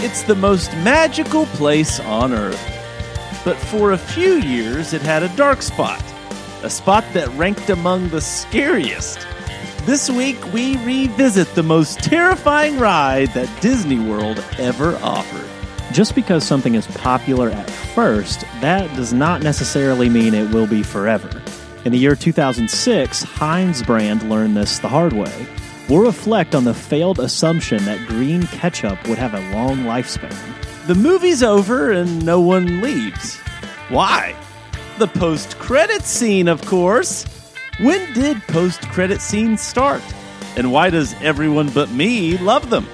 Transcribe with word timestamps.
it's 0.00 0.22
the 0.22 0.34
most 0.34 0.72
magical 0.78 1.46
place 1.46 1.98
on 2.00 2.32
earth. 2.32 2.60
But 3.44 3.56
for 3.56 3.92
a 3.92 3.98
few 3.98 4.34
years, 4.34 4.92
it 4.92 5.02
had 5.02 5.22
a 5.22 5.36
dark 5.36 5.62
spot, 5.62 6.02
a 6.62 6.70
spot 6.70 7.04
that 7.14 7.28
ranked 7.30 7.70
among 7.70 8.08
the 8.10 8.20
scariest. 8.20 9.26
This 9.86 10.08
week, 10.08 10.52
we 10.52 10.76
revisit 10.84 11.52
the 11.54 11.62
most 11.62 11.98
terrifying 11.98 12.78
ride 12.78 13.32
that 13.34 13.50
Disney 13.60 13.98
World 13.98 14.44
ever 14.58 14.96
offered. 14.96 15.48
Just 15.92 16.14
because 16.14 16.44
something 16.44 16.74
is 16.74 16.86
popular 16.86 17.50
at 17.50 17.68
first, 17.68 18.42
that 18.60 18.94
does 18.94 19.12
not 19.12 19.42
necessarily 19.42 20.08
mean 20.08 20.34
it 20.34 20.52
will 20.52 20.66
be 20.66 20.82
forever. 20.82 21.42
In 21.84 21.92
the 21.92 21.98
year 21.98 22.14
2006, 22.14 23.22
Heinz 23.22 23.82
brand 23.82 24.28
learned 24.28 24.56
this 24.56 24.78
the 24.78 24.88
hard 24.88 25.12
way. 25.12 25.46
We'll 25.88 26.00
reflect 26.00 26.54
on 26.54 26.64
the 26.64 26.74
failed 26.74 27.18
assumption 27.18 27.84
that 27.86 28.06
green 28.06 28.46
ketchup 28.48 29.08
would 29.08 29.16
have 29.16 29.32
a 29.32 29.52
long 29.54 29.78
lifespan. 29.78 30.36
The 30.86 30.94
movie's 30.94 31.42
over 31.42 31.92
and 31.92 32.24
no 32.26 32.40
one 32.40 32.82
leaves. 32.82 33.38
Why? 33.88 34.36
The 34.98 35.06
post 35.06 35.58
credit 35.58 36.02
scene, 36.02 36.46
of 36.46 36.64
course. 36.66 37.24
When 37.80 38.12
did 38.12 38.42
post 38.48 38.82
credit 38.90 39.22
scenes 39.22 39.62
start? 39.62 40.02
And 40.56 40.72
why 40.72 40.90
does 40.90 41.14
everyone 41.22 41.70
but 41.70 41.90
me 41.90 42.36
love 42.36 42.68
them? 42.68 42.86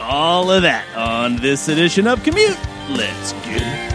All 0.00 0.50
of 0.50 0.62
that 0.62 0.84
on 0.96 1.36
this 1.36 1.68
edition 1.68 2.08
of 2.08 2.24
Commute. 2.24 2.58
Let's 2.88 3.32
get 3.44 3.62
it. 3.62 3.90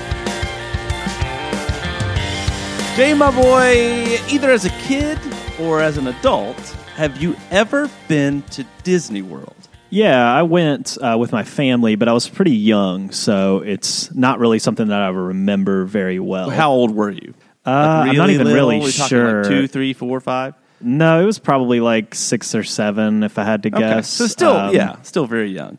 Jay, 2.96 3.14
my 3.14 3.30
boy, 3.32 4.20
either 4.30 4.52
as 4.52 4.64
a 4.64 4.70
kid 4.70 5.20
or 5.60 5.82
as 5.82 5.98
an 5.98 6.08
adult, 6.08 6.78
have 6.96 7.22
you 7.22 7.36
ever 7.52 7.90
been 8.08 8.42
to 8.44 8.66
Disney 8.84 9.22
World? 9.22 9.54
Yeah, 9.90 10.34
I 10.34 10.44
went 10.44 10.98
uh, 11.02 11.16
with 11.20 11.32
my 11.32 11.44
family, 11.44 11.96
but 11.96 12.08
I 12.08 12.14
was 12.14 12.28
pretty 12.28 12.56
young, 12.56 13.12
so 13.12 13.60
it's 13.60 14.14
not 14.14 14.40
really 14.40 14.60
something 14.60 14.88
that 14.88 15.02
I 15.02 15.10
remember 15.10 15.86
very 15.86 16.20
well. 16.20 16.50
How 16.50 16.72
old 16.72 16.92
were 16.92 17.12
you? 17.12 17.34
Uh, 17.66 18.06
I'm 18.10 18.16
not 18.16 18.30
even 18.30 18.48
little? 18.48 18.54
really 18.54 18.80
We 18.80 18.92
sure. 18.92 19.44
Like 19.44 19.50
two, 19.50 19.68
three, 19.68 19.94
four, 19.94 20.20
five. 20.20 20.56
No, 20.82 21.22
it 21.22 21.26
was 21.26 21.40
probably 21.40 21.80
like 21.80 22.14
six 22.16 22.54
or 22.56 22.64
seven, 22.64 23.24
if 23.24 23.38
I 23.40 23.44
had 23.44 23.64
to 23.64 23.70
guess. 23.70 24.10
So 24.10 24.28
still, 24.28 24.52
Um, 24.56 24.76
yeah, 24.76 25.02
still 25.04 25.26
very 25.26 25.50
young. 25.50 25.78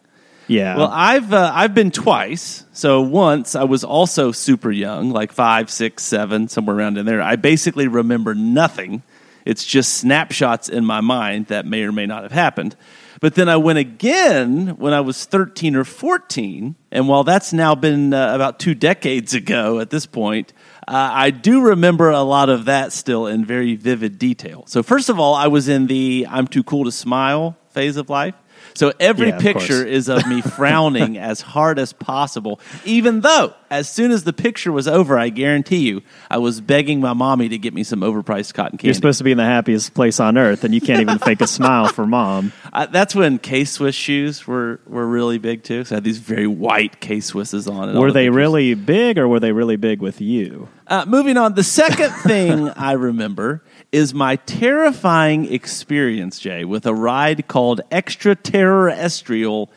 yeah. 0.48 0.76
Well, 0.76 0.90
I've 0.90 1.32
uh, 1.32 1.52
I've 1.54 1.74
been 1.74 1.90
twice. 1.90 2.64
So 2.72 3.02
once 3.02 3.54
I 3.54 3.64
was 3.64 3.84
also 3.84 4.32
super 4.32 4.70
young, 4.70 5.10
like 5.10 5.32
five, 5.32 5.70
six, 5.70 6.02
seven, 6.04 6.48
somewhere 6.48 6.76
around 6.76 6.96
in 6.98 7.06
there. 7.06 7.20
I 7.22 7.36
basically 7.36 7.86
remember 7.88 8.34
nothing. 8.34 9.02
It's 9.46 9.64
just 9.64 9.94
snapshots 9.94 10.68
in 10.68 10.84
my 10.84 11.00
mind 11.00 11.46
that 11.46 11.64
may 11.64 11.84
or 11.84 11.92
may 11.92 12.04
not 12.04 12.24
have 12.24 12.32
happened. 12.32 12.76
But 13.20 13.34
then 13.34 13.48
I 13.48 13.56
went 13.56 13.78
again 13.78 14.76
when 14.76 14.92
I 14.92 15.00
was 15.00 15.24
13 15.24 15.74
or 15.74 15.84
14. 15.84 16.74
And 16.90 17.08
while 17.08 17.24
that's 17.24 17.52
now 17.52 17.74
been 17.74 18.12
uh, 18.12 18.34
about 18.34 18.58
two 18.58 18.74
decades 18.74 19.32
ago 19.32 19.78
at 19.80 19.88
this 19.88 20.04
point, 20.04 20.52
uh, 20.86 21.10
I 21.12 21.30
do 21.30 21.62
remember 21.62 22.10
a 22.10 22.20
lot 22.20 22.50
of 22.50 22.66
that 22.66 22.92
still 22.92 23.26
in 23.26 23.44
very 23.44 23.74
vivid 23.76 24.18
detail. 24.18 24.64
So, 24.66 24.82
first 24.82 25.08
of 25.08 25.18
all, 25.18 25.34
I 25.34 25.46
was 25.46 25.68
in 25.68 25.86
the 25.86 26.26
I'm 26.28 26.46
too 26.46 26.62
cool 26.62 26.84
to 26.84 26.92
smile 26.92 27.56
phase 27.70 27.96
of 27.96 28.10
life. 28.10 28.34
So 28.76 28.92
every 29.00 29.28
Yeah, 29.28 29.38
picture 29.38 29.82
course. 29.82 29.88
is 29.90 30.08
of 30.08 30.26
me 30.26 30.40
frowning 30.56 31.18
as 31.18 31.40
hard 31.40 31.78
as 31.78 31.92
possible, 31.92 32.60
even 32.84 33.20
though 33.20 33.54
as 33.70 33.88
soon 33.88 34.10
as 34.12 34.24
the 34.24 34.32
picture 34.32 34.70
was 34.70 34.86
over, 34.86 35.18
I 35.18 35.28
guarantee 35.30 35.78
you, 35.88 36.02
I 36.30 36.38
was 36.38 36.60
begging 36.60 37.00
my 37.00 37.12
mommy 37.14 37.48
to 37.48 37.58
get 37.58 37.74
me 37.74 37.82
some 37.82 38.00
overpriced 38.00 38.54
cotton 38.54 38.78
candy. 38.78 38.88
You're 38.88 38.94
supposed 38.94 39.18
to 39.18 39.24
be 39.24 39.32
in 39.32 39.38
the 39.38 39.44
happiest 39.44 39.94
place 39.94 40.20
on 40.20 40.38
earth, 40.38 40.62
and 40.62 40.74
you 40.74 40.80
can't 40.80 41.00
even 41.00 41.18
fake 41.18 41.40
a 41.40 41.46
smile 41.46 41.88
for 41.88 42.06
mom. 42.06 42.52
I, 42.72 42.86
that's 42.86 43.14
when 43.14 43.38
K 43.38 43.64
Swiss 43.64 43.94
shoes 43.94 44.46
were, 44.46 44.80
were 44.86 45.06
really 45.06 45.38
big 45.38 45.62
too. 45.64 45.84
So 45.84 45.94
I 45.94 45.96
had 45.96 46.04
these 46.04 46.18
very 46.18 46.46
white 46.46 47.00
K 47.00 47.16
Swisses 47.18 47.70
on. 47.72 47.98
Were 47.98 48.08
the 48.08 48.12
they 48.12 48.26
pictures. 48.26 48.36
really 48.36 48.74
big, 48.74 49.18
or 49.18 49.26
were 49.26 49.40
they 49.40 49.52
really 49.52 49.76
big 49.76 50.00
with 50.00 50.20
you? 50.20 50.68
Uh, 50.86 51.04
moving 51.08 51.36
on, 51.36 51.54
the 51.54 51.64
second 51.64 52.10
thing 52.10 52.68
I 52.76 52.92
remember 52.92 53.62
is 53.96 54.12
my 54.12 54.36
terrifying 54.36 55.50
experience, 55.50 56.38
Jay, 56.38 56.66
with 56.66 56.84
a 56.84 56.94
ride 56.94 57.48
called 57.48 57.80
Extraterrestrial 57.90 59.70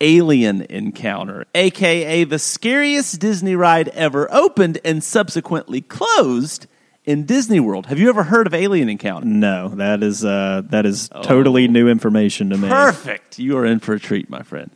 Alien 0.00 0.62
Encounter, 0.62 1.44
aka 1.54 2.24
the 2.24 2.38
scariest 2.38 3.20
Disney 3.20 3.54
ride 3.54 3.88
ever 3.88 4.32
opened 4.32 4.78
and 4.82 5.04
subsequently 5.04 5.82
closed 5.82 6.66
in 7.04 7.26
Disney 7.26 7.60
World. 7.60 7.84
Have 7.86 7.98
you 7.98 8.08
ever 8.08 8.22
heard 8.22 8.46
of 8.46 8.54
Alien 8.54 8.88
Encounter? 8.88 9.26
No, 9.26 9.68
that 9.68 10.02
is 10.02 10.24
uh, 10.24 10.62
that 10.70 10.86
is 10.86 11.10
totally 11.10 11.68
new 11.68 11.86
information 11.86 12.48
to 12.50 12.56
me. 12.56 12.68
Perfect. 12.70 13.38
You 13.38 13.58
are 13.58 13.66
in 13.66 13.80
for 13.80 13.92
a 13.92 14.00
treat, 14.00 14.30
my 14.30 14.40
friend. 14.40 14.70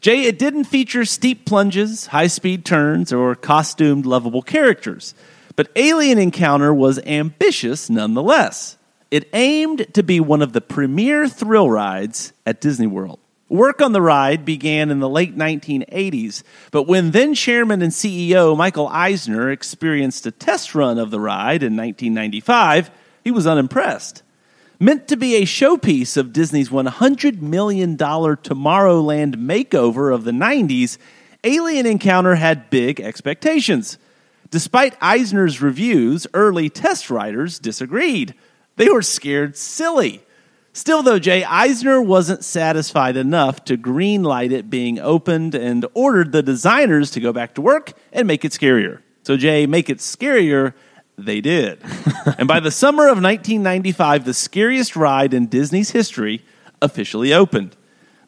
Jay, 0.00 0.22
it 0.22 0.38
didn't 0.38 0.64
feature 0.64 1.04
steep 1.04 1.46
plunges, 1.46 2.06
high 2.06 2.28
speed 2.28 2.64
turns, 2.64 3.12
or 3.12 3.34
costumed 3.34 4.06
lovable 4.06 4.42
characters. 4.42 5.16
But 5.56 5.70
Alien 5.74 6.18
Encounter 6.18 6.72
was 6.72 6.98
ambitious 7.00 7.88
nonetheless. 7.88 8.76
It 9.10 9.28
aimed 9.32 9.86
to 9.94 10.02
be 10.02 10.20
one 10.20 10.42
of 10.42 10.52
the 10.52 10.60
premier 10.60 11.28
thrill 11.28 11.70
rides 11.70 12.34
at 12.44 12.60
Disney 12.60 12.86
World. 12.86 13.18
Work 13.48 13.80
on 13.80 13.92
the 13.92 14.02
ride 14.02 14.44
began 14.44 14.90
in 14.90 14.98
the 14.98 15.08
late 15.08 15.36
1980s, 15.36 16.42
but 16.72 16.82
when 16.82 17.12
then 17.12 17.32
chairman 17.32 17.80
and 17.80 17.92
CEO 17.92 18.56
Michael 18.56 18.88
Eisner 18.88 19.50
experienced 19.50 20.26
a 20.26 20.32
test 20.32 20.74
run 20.74 20.98
of 20.98 21.12
the 21.12 21.20
ride 21.20 21.62
in 21.62 21.76
1995, 21.76 22.90
he 23.22 23.30
was 23.30 23.46
unimpressed. 23.46 24.24
Meant 24.80 25.06
to 25.08 25.16
be 25.16 25.36
a 25.36 25.42
showpiece 25.42 26.16
of 26.16 26.32
Disney's 26.32 26.70
$100 26.70 27.40
million 27.40 27.96
Tomorrowland 27.96 29.36
makeover 29.36 30.12
of 30.12 30.24
the 30.24 30.32
90s, 30.32 30.98
Alien 31.44 31.86
Encounter 31.86 32.34
had 32.34 32.68
big 32.68 33.00
expectations. 33.00 33.96
Despite 34.56 34.96
Eisner's 35.02 35.60
reviews, 35.60 36.26
early 36.32 36.70
test 36.70 37.10
riders 37.10 37.58
disagreed. 37.58 38.32
They 38.76 38.88
were 38.88 39.02
scared 39.02 39.54
silly. 39.54 40.22
Still, 40.72 41.02
though, 41.02 41.18
Jay, 41.18 41.44
Eisner 41.44 42.00
wasn't 42.00 42.42
satisfied 42.42 43.18
enough 43.18 43.66
to 43.66 43.76
greenlight 43.76 44.52
it 44.52 44.70
being 44.70 44.98
opened 44.98 45.54
and 45.54 45.84
ordered 45.92 46.32
the 46.32 46.42
designers 46.42 47.10
to 47.10 47.20
go 47.20 47.34
back 47.34 47.54
to 47.56 47.60
work 47.60 47.92
and 48.14 48.26
make 48.26 48.46
it 48.46 48.52
scarier. 48.52 49.02
So, 49.24 49.36
Jay, 49.36 49.66
make 49.66 49.90
it 49.90 49.98
scarier, 49.98 50.72
they 51.18 51.42
did. 51.42 51.78
and 52.38 52.48
by 52.48 52.60
the 52.60 52.70
summer 52.70 53.08
of 53.08 53.22
1995, 53.22 54.24
the 54.24 54.32
scariest 54.32 54.96
ride 54.96 55.34
in 55.34 55.48
Disney's 55.48 55.90
history 55.90 56.42
officially 56.80 57.34
opened. 57.34 57.76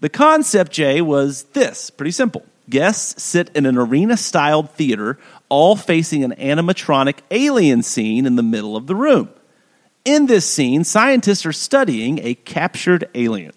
The 0.00 0.10
concept, 0.10 0.72
Jay, 0.72 1.00
was 1.00 1.44
this 1.54 1.88
pretty 1.88 2.10
simple. 2.10 2.44
Guests 2.68 3.22
sit 3.22 3.50
in 3.54 3.64
an 3.66 3.76
arena 3.78 4.16
styled 4.16 4.70
theater, 4.70 5.18
all 5.48 5.76
facing 5.76 6.22
an 6.24 6.32
animatronic 6.38 7.18
alien 7.30 7.82
scene 7.82 8.26
in 8.26 8.36
the 8.36 8.42
middle 8.42 8.76
of 8.76 8.86
the 8.86 8.94
room. 8.94 9.30
In 10.04 10.26
this 10.26 10.48
scene, 10.48 10.84
scientists 10.84 11.44
are 11.46 11.52
studying 11.52 12.18
a 12.22 12.34
captured 12.34 13.08
alien. 13.14 13.52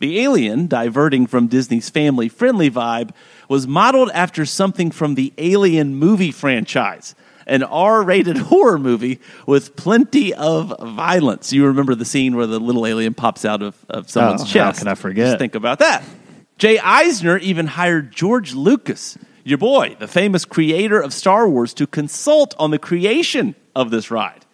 The 0.00 0.20
alien, 0.20 0.66
diverting 0.66 1.26
from 1.26 1.46
Disney's 1.46 1.88
family 1.88 2.28
friendly 2.28 2.70
vibe, 2.70 3.10
was 3.48 3.66
modeled 3.66 4.10
after 4.12 4.44
something 4.44 4.90
from 4.90 5.14
the 5.14 5.32
Alien 5.38 5.94
movie 5.94 6.32
franchise, 6.32 7.14
an 7.46 7.62
R 7.62 8.02
rated 8.02 8.36
horror 8.50 8.78
movie 8.78 9.20
with 9.46 9.76
plenty 9.76 10.34
of 10.34 10.74
violence. 10.80 11.52
You 11.52 11.66
remember 11.66 11.94
the 11.94 12.04
scene 12.04 12.34
where 12.36 12.46
the 12.46 12.58
little 12.58 12.86
alien 12.86 13.14
pops 13.14 13.44
out 13.44 13.62
of, 13.62 13.76
of 13.88 14.10
someone's 14.10 14.42
Oh, 14.42 14.44
how 14.46 14.50
chest. 14.50 14.80
can 14.80 14.88
I 14.88 14.94
forget? 14.94 15.26
Just 15.26 15.38
think 15.38 15.54
about 15.54 15.78
that. 15.78 16.02
Jay 16.64 16.78
Eisner 16.78 17.36
even 17.36 17.66
hired 17.66 18.10
George 18.10 18.54
Lucas, 18.54 19.18
your 19.44 19.58
boy, 19.58 19.98
the 20.00 20.08
famous 20.08 20.46
creator 20.46 20.98
of 20.98 21.12
Star 21.12 21.46
Wars, 21.46 21.74
to 21.74 21.86
consult 21.86 22.54
on 22.58 22.70
the 22.70 22.78
creation 22.78 23.54
of 23.76 23.90
this 23.90 24.10
ride. 24.10 24.46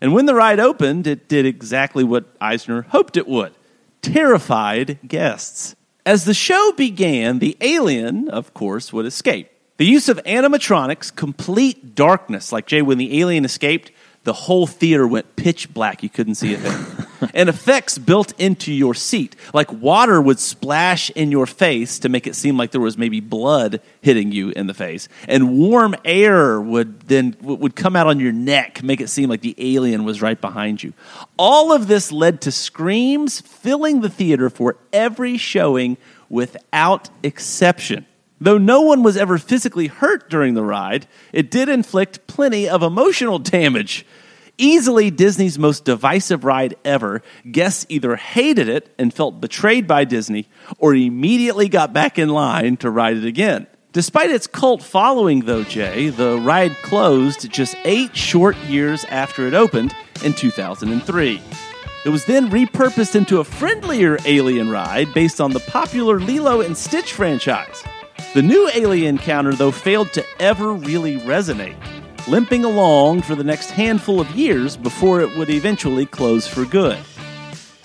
And 0.00 0.12
when 0.12 0.26
the 0.26 0.34
ride 0.34 0.58
opened, 0.58 1.06
it 1.06 1.28
did 1.28 1.46
exactly 1.46 2.02
what 2.02 2.24
Eisner 2.40 2.82
hoped 2.82 3.16
it 3.16 3.28
would 3.28 3.54
terrified 4.02 4.98
guests. 5.06 5.76
As 6.04 6.24
the 6.24 6.34
show 6.34 6.72
began, 6.72 7.38
the 7.38 7.56
alien, 7.60 8.28
of 8.28 8.52
course, 8.52 8.92
would 8.92 9.06
escape. 9.06 9.48
The 9.76 9.86
use 9.86 10.08
of 10.08 10.20
animatronics, 10.24 11.14
complete 11.14 11.94
darkness, 11.94 12.50
like 12.50 12.66
Jay, 12.66 12.82
when 12.82 12.98
the 12.98 13.20
alien 13.20 13.44
escaped, 13.44 13.92
the 14.24 14.32
whole 14.32 14.66
theater 14.66 15.06
went 15.06 15.36
pitch 15.36 15.72
black. 15.72 16.02
You 16.02 16.08
couldn't 16.08 16.34
see 16.34 16.54
a 16.54 16.58
thing. 16.58 17.06
and 17.34 17.48
effects 17.48 17.98
built 17.98 18.38
into 18.38 18.72
your 18.72 18.94
seat, 18.94 19.36
like 19.52 19.70
water 19.72 20.20
would 20.20 20.38
splash 20.38 21.10
in 21.10 21.30
your 21.30 21.46
face 21.46 21.98
to 22.00 22.08
make 22.08 22.26
it 22.26 22.34
seem 22.34 22.56
like 22.56 22.70
there 22.70 22.80
was 22.80 22.98
maybe 22.98 23.20
blood 23.20 23.80
hitting 24.00 24.32
you 24.32 24.50
in 24.50 24.66
the 24.66 24.74
face, 24.74 25.08
and 25.28 25.56
warm 25.58 25.94
air 26.04 26.60
would 26.60 27.00
then 27.02 27.36
would 27.40 27.76
come 27.76 27.96
out 27.96 28.06
on 28.06 28.18
your 28.18 28.32
neck, 28.32 28.82
make 28.82 29.00
it 29.00 29.08
seem 29.08 29.28
like 29.28 29.42
the 29.42 29.54
alien 29.58 30.04
was 30.04 30.20
right 30.20 30.40
behind 30.40 30.82
you. 30.82 30.92
All 31.38 31.72
of 31.72 31.86
this 31.86 32.10
led 32.10 32.40
to 32.42 32.52
screams 32.52 33.40
filling 33.40 34.00
the 34.00 34.08
theater 34.08 34.50
for 34.50 34.76
every 34.92 35.36
showing 35.36 35.96
without 36.28 37.10
exception. 37.22 38.06
Though 38.44 38.58
no 38.58 38.82
one 38.82 39.02
was 39.02 39.16
ever 39.16 39.38
physically 39.38 39.86
hurt 39.86 40.28
during 40.28 40.52
the 40.52 40.62
ride, 40.62 41.06
it 41.32 41.50
did 41.50 41.70
inflict 41.70 42.26
plenty 42.26 42.68
of 42.68 42.82
emotional 42.82 43.38
damage. 43.38 44.04
Easily 44.58 45.10
Disney's 45.10 45.58
most 45.58 45.86
divisive 45.86 46.44
ride 46.44 46.74
ever, 46.84 47.22
guests 47.50 47.86
either 47.88 48.16
hated 48.16 48.68
it 48.68 48.94
and 48.98 49.14
felt 49.14 49.40
betrayed 49.40 49.86
by 49.86 50.04
Disney 50.04 50.46
or 50.76 50.94
immediately 50.94 51.70
got 51.70 51.94
back 51.94 52.18
in 52.18 52.28
line 52.28 52.76
to 52.76 52.90
ride 52.90 53.16
it 53.16 53.24
again. 53.24 53.66
Despite 53.92 54.28
its 54.28 54.46
cult 54.46 54.82
following, 54.82 55.46
though, 55.46 55.64
Jay, 55.64 56.10
the 56.10 56.38
ride 56.38 56.76
closed 56.82 57.50
just 57.50 57.74
eight 57.86 58.14
short 58.14 58.58
years 58.68 59.06
after 59.06 59.48
it 59.48 59.54
opened 59.54 59.96
in 60.22 60.34
2003. 60.34 61.40
It 62.04 62.08
was 62.10 62.26
then 62.26 62.50
repurposed 62.50 63.16
into 63.16 63.40
a 63.40 63.44
friendlier 63.44 64.18
alien 64.26 64.68
ride 64.68 65.14
based 65.14 65.40
on 65.40 65.52
the 65.52 65.60
popular 65.60 66.20
Lilo 66.20 66.60
and 66.60 66.76
Stitch 66.76 67.14
franchise. 67.14 67.82
The 68.34 68.42
new 68.42 68.68
alien 68.74 69.16
counter, 69.18 69.54
though, 69.54 69.70
failed 69.70 70.12
to 70.14 70.24
ever 70.40 70.72
really 70.72 71.20
resonate, 71.20 71.76
limping 72.26 72.64
along 72.64 73.22
for 73.22 73.36
the 73.36 73.44
next 73.44 73.70
handful 73.70 74.20
of 74.20 74.28
years 74.32 74.76
before 74.76 75.20
it 75.20 75.38
would 75.38 75.50
eventually 75.50 76.04
close 76.04 76.44
for 76.44 76.64
good. 76.64 76.98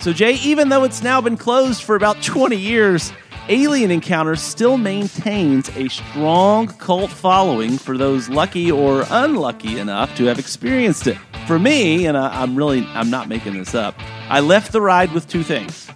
So, 0.00 0.12
Jay, 0.12 0.34
even 0.42 0.68
though 0.68 0.82
it's 0.82 1.04
now 1.04 1.20
been 1.20 1.36
closed 1.36 1.84
for 1.84 1.94
about 1.94 2.20
20 2.24 2.56
years, 2.56 3.12
Alien 3.48 3.92
Encounter 3.92 4.34
still 4.34 4.76
maintains 4.76 5.68
a 5.76 5.86
strong 5.86 6.66
cult 6.66 7.12
following 7.12 7.78
for 7.78 7.96
those 7.96 8.28
lucky 8.28 8.72
or 8.72 9.04
unlucky 9.08 9.78
enough 9.78 10.16
to 10.16 10.24
have 10.24 10.40
experienced 10.40 11.06
it. 11.06 11.18
For 11.46 11.60
me, 11.60 12.06
and 12.06 12.18
I, 12.18 12.42
am 12.42 12.56
really 12.56 12.84
I'm 12.88 13.08
not 13.08 13.28
making 13.28 13.56
this 13.56 13.76
up, 13.76 13.94
I 14.28 14.40
left 14.40 14.72
the 14.72 14.80
ride 14.80 15.12
with 15.12 15.28
two 15.28 15.44
things. 15.44 15.86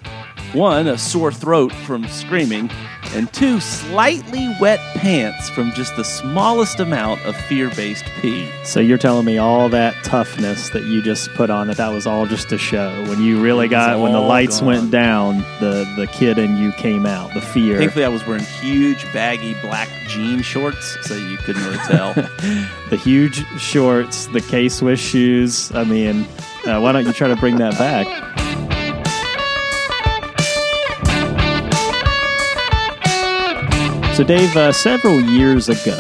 One, 0.53 0.87
a 0.87 0.97
sore 0.97 1.33
throat 1.33 1.73
from 1.73 2.07
screaming, 2.07 2.71
and 3.15 3.33
two, 3.33 3.61
slightly 3.61 4.55
wet 4.61 4.81
pants 4.97 5.49
from 5.51 5.73
just 5.73 5.95
the 5.97 6.05
smallest 6.05 6.81
amount 6.81 7.25
of 7.25 7.37
fear 7.37 7.71
based 7.71 8.05
pee. 8.21 8.51
So 8.65 8.81
you're 8.81 8.99
telling 8.99 9.25
me 9.25 9.39
all 9.39 9.69
that 9.69 9.95
toughness 10.05 10.71
that 10.71 10.85
you 10.85 11.01
just 11.03 11.33
put 11.35 11.51
on 11.51 11.69
that 11.69 11.77
that 11.77 11.93
was 11.93 12.07
all 12.07 12.27
just 12.27 12.53
a 12.53 12.59
show. 12.59 13.05
When 13.09 13.23
you 13.23 13.41
really 13.41 13.69
got 13.69 14.01
when 14.01 14.13
the 14.13 14.21
lights 14.21 14.61
gone. 14.61 14.67
went 14.67 14.91
down, 14.91 15.39
the 15.61 15.91
the 15.97 16.07
kid 16.07 16.39
in 16.39 16.57
you 16.57 16.73
came 16.73 17.07
out. 17.07 17.33
The 17.35 17.41
fear. 17.41 17.79
Thankfully, 17.79 18.05
I 18.05 18.09
was 18.09 18.27
wearing 18.27 18.45
huge 18.45 19.05
baggy 19.13 19.55
black 19.63 19.89
jean 20.09 20.43
shorts, 20.43 20.97
so 21.07 21.15
you 21.15 21.37
couldn't 21.39 21.65
really 21.65 21.79
tell. 21.79 22.15
the 22.91 22.97
huge 22.97 23.47
shorts, 23.59 24.27
the 24.29 24.41
K 24.41 24.69
Swiss 24.69 25.01
shoes. 25.01 25.73
I 25.73 25.85
mean, 25.85 26.27
uh, 26.67 26.81
why 26.81 26.93
don't 26.93 27.07
you 27.07 27.13
try 27.13 27.29
to 27.29 27.37
bring 27.37 27.57
that 27.57 27.79
back? 27.79 28.34
So, 34.15 34.23
Dave, 34.23 34.57
uh, 34.57 34.71
several 34.71 35.21
years 35.21 35.69
ago, 35.69 35.99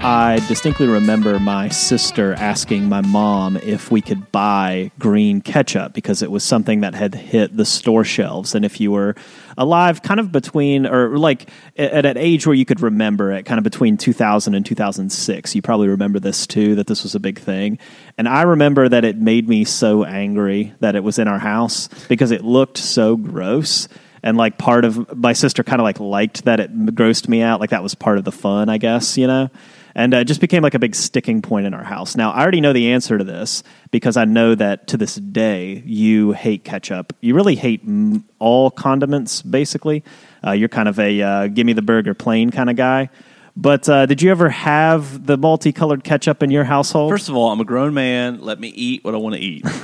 I 0.00 0.44
distinctly 0.48 0.88
remember 0.88 1.38
my 1.38 1.68
sister 1.68 2.34
asking 2.34 2.88
my 2.88 3.02
mom 3.02 3.56
if 3.58 3.88
we 3.88 4.00
could 4.00 4.32
buy 4.32 4.90
green 4.98 5.40
ketchup 5.40 5.92
because 5.92 6.22
it 6.22 6.30
was 6.32 6.42
something 6.42 6.80
that 6.80 6.96
had 6.96 7.14
hit 7.14 7.56
the 7.56 7.64
store 7.64 8.02
shelves. 8.02 8.56
And 8.56 8.64
if 8.64 8.80
you 8.80 8.90
were 8.90 9.14
alive 9.56 10.02
kind 10.02 10.18
of 10.18 10.32
between, 10.32 10.86
or 10.86 11.16
like 11.16 11.48
at 11.76 12.04
an 12.04 12.18
age 12.18 12.48
where 12.48 12.54
you 12.56 12.64
could 12.64 12.80
remember 12.80 13.30
it, 13.30 13.44
kind 13.44 13.58
of 13.58 13.64
between 13.64 13.96
2000 13.96 14.56
and 14.56 14.66
2006, 14.66 15.54
you 15.54 15.62
probably 15.62 15.86
remember 15.86 16.18
this 16.18 16.48
too, 16.48 16.74
that 16.74 16.88
this 16.88 17.04
was 17.04 17.14
a 17.14 17.20
big 17.20 17.38
thing. 17.38 17.78
And 18.18 18.28
I 18.28 18.42
remember 18.42 18.88
that 18.88 19.04
it 19.04 19.18
made 19.18 19.48
me 19.48 19.64
so 19.64 20.04
angry 20.04 20.74
that 20.80 20.96
it 20.96 21.04
was 21.04 21.20
in 21.20 21.28
our 21.28 21.38
house 21.38 21.86
because 22.08 22.32
it 22.32 22.42
looked 22.42 22.76
so 22.76 23.16
gross 23.16 23.86
and 24.22 24.36
like 24.36 24.58
part 24.58 24.84
of 24.84 25.16
my 25.16 25.32
sister 25.32 25.62
kind 25.62 25.80
of 25.80 25.84
like 25.84 26.00
liked 26.00 26.44
that 26.44 26.60
it 26.60 26.76
grossed 26.94 27.28
me 27.28 27.42
out 27.42 27.60
like 27.60 27.70
that 27.70 27.82
was 27.82 27.94
part 27.94 28.18
of 28.18 28.24
the 28.24 28.32
fun 28.32 28.68
i 28.68 28.78
guess 28.78 29.16
you 29.16 29.26
know? 29.26 29.48
And 29.94 30.12
uh, 30.12 30.18
it 30.18 30.24
just 30.26 30.42
became 30.42 30.62
like 30.62 30.74
a 30.74 30.78
big 30.78 30.94
sticking 30.94 31.40
point 31.40 31.66
in 31.66 31.72
our 31.72 31.82
house. 31.82 32.16
Now 32.16 32.30
i 32.32 32.42
already 32.42 32.60
know 32.60 32.74
the 32.74 32.92
answer 32.92 33.16
to 33.16 33.24
this 33.24 33.62
because 33.90 34.16
i 34.16 34.24
know 34.24 34.54
that 34.54 34.88
to 34.88 34.96
this 34.96 35.14
day 35.14 35.82
you 35.86 36.32
hate 36.32 36.64
ketchup. 36.64 37.14
You 37.20 37.34
really 37.34 37.56
hate 37.56 37.80
m- 37.82 38.24
all 38.38 38.70
condiments 38.70 39.40
basically. 39.42 40.04
Uh, 40.46 40.52
you're 40.52 40.68
kind 40.68 40.88
of 40.88 40.98
a 40.98 41.22
uh, 41.22 41.46
give 41.48 41.66
me 41.66 41.72
the 41.72 41.82
burger 41.82 42.14
plain 42.14 42.50
kind 42.50 42.68
of 42.68 42.76
guy 42.76 43.08
but 43.56 43.88
uh, 43.88 44.04
did 44.04 44.20
you 44.20 44.30
ever 44.30 44.50
have 44.50 45.26
the 45.26 45.38
multicolored 45.38 46.04
ketchup 46.04 46.42
in 46.42 46.50
your 46.50 46.64
household? 46.64 47.10
First 47.10 47.30
of 47.30 47.36
all, 47.36 47.50
I'm 47.50 47.60
a 47.60 47.64
grown 47.64 47.94
man. 47.94 48.40
Let 48.42 48.60
me 48.60 48.68
eat 48.68 49.02
what 49.02 49.14
I 49.14 49.18
want 49.18 49.34
to 49.34 49.40
eat. 49.40 49.64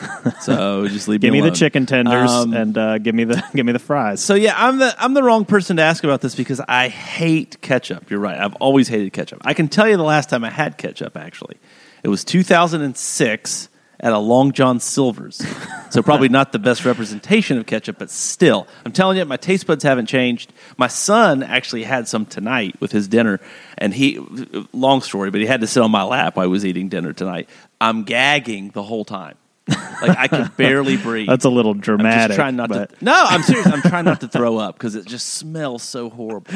So 0.40 0.86
just 0.88 1.08
leave 1.08 1.20
give 1.20 1.32
me, 1.32 1.40
me 1.40 1.50
the 1.50 1.54
chicken 1.54 1.86
tenders 1.86 2.30
um, 2.30 2.52
and 2.52 2.78
uh, 2.78 2.98
give 2.98 3.14
me 3.14 3.24
the 3.24 3.42
give 3.54 3.66
me 3.66 3.72
the 3.72 3.78
fries. 3.80 4.20
So 4.20 4.34
yeah, 4.34 4.54
I'm 4.56 4.78
the 4.78 4.94
I'm 4.98 5.14
the 5.14 5.22
wrong 5.22 5.44
person 5.44 5.76
to 5.76 5.82
ask 5.82 6.04
about 6.04 6.20
this 6.20 6.34
because 6.34 6.60
I 6.68 6.88
hate 6.88 7.60
ketchup. 7.60 8.10
You're 8.10 8.20
right. 8.20 8.38
I've 8.38 8.54
always 8.56 8.88
hated 8.88 9.12
ketchup. 9.12 9.40
I 9.44 9.54
can 9.54 9.68
tell 9.68 9.88
you 9.88 9.96
the 9.96 10.04
last 10.04 10.30
time 10.30 10.44
I 10.44 10.50
had 10.50 10.78
ketchup. 10.78 11.16
Actually, 11.16 11.58
it 12.02 12.08
was 12.08 12.24
2006 12.24 13.68
at 14.02 14.12
a 14.12 14.18
Long 14.18 14.52
John 14.52 14.80
Silver's. 14.80 15.46
so 15.90 16.02
probably 16.02 16.28
not 16.28 16.52
the 16.52 16.58
best 16.58 16.84
representation 16.84 17.56
of 17.58 17.66
ketchup, 17.66 17.98
but 17.98 18.10
still, 18.10 18.66
I'm 18.84 18.92
telling 18.92 19.16
you, 19.16 19.24
my 19.24 19.36
taste 19.36 19.66
buds 19.66 19.84
haven't 19.84 20.06
changed. 20.06 20.52
My 20.76 20.88
son 20.88 21.42
actually 21.42 21.84
had 21.84 22.08
some 22.08 22.26
tonight 22.26 22.74
with 22.80 22.90
his 22.90 23.06
dinner, 23.06 23.40
and 23.78 23.94
he, 23.94 24.18
long 24.72 25.00
story, 25.02 25.30
but 25.30 25.40
he 25.40 25.46
had 25.46 25.60
to 25.60 25.66
sit 25.66 25.82
on 25.82 25.90
my 25.90 26.02
lap 26.02 26.36
while 26.36 26.44
I 26.44 26.48
was 26.48 26.66
eating 26.66 26.88
dinner 26.88 27.12
tonight. 27.12 27.48
I'm 27.80 28.02
gagging 28.02 28.70
the 28.70 28.82
whole 28.82 29.04
time. 29.04 29.36
like 29.68 30.18
I 30.18 30.26
could 30.26 30.56
barely 30.56 30.96
breathe. 30.96 31.28
That's 31.28 31.44
a 31.44 31.50
little 31.50 31.74
dramatic. 31.74 32.32
I'm 32.32 32.36
trying 32.36 32.56
not 32.56 32.68
but... 32.68 32.98
to. 32.98 33.04
No, 33.04 33.24
I'm 33.28 33.42
serious. 33.44 33.66
I'm 33.68 33.82
trying 33.82 34.04
not 34.04 34.20
to 34.22 34.28
throw 34.28 34.58
up 34.58 34.76
because 34.76 34.96
it 34.96 35.06
just 35.06 35.28
smells 35.34 35.84
so 35.84 36.10
horrible. 36.10 36.52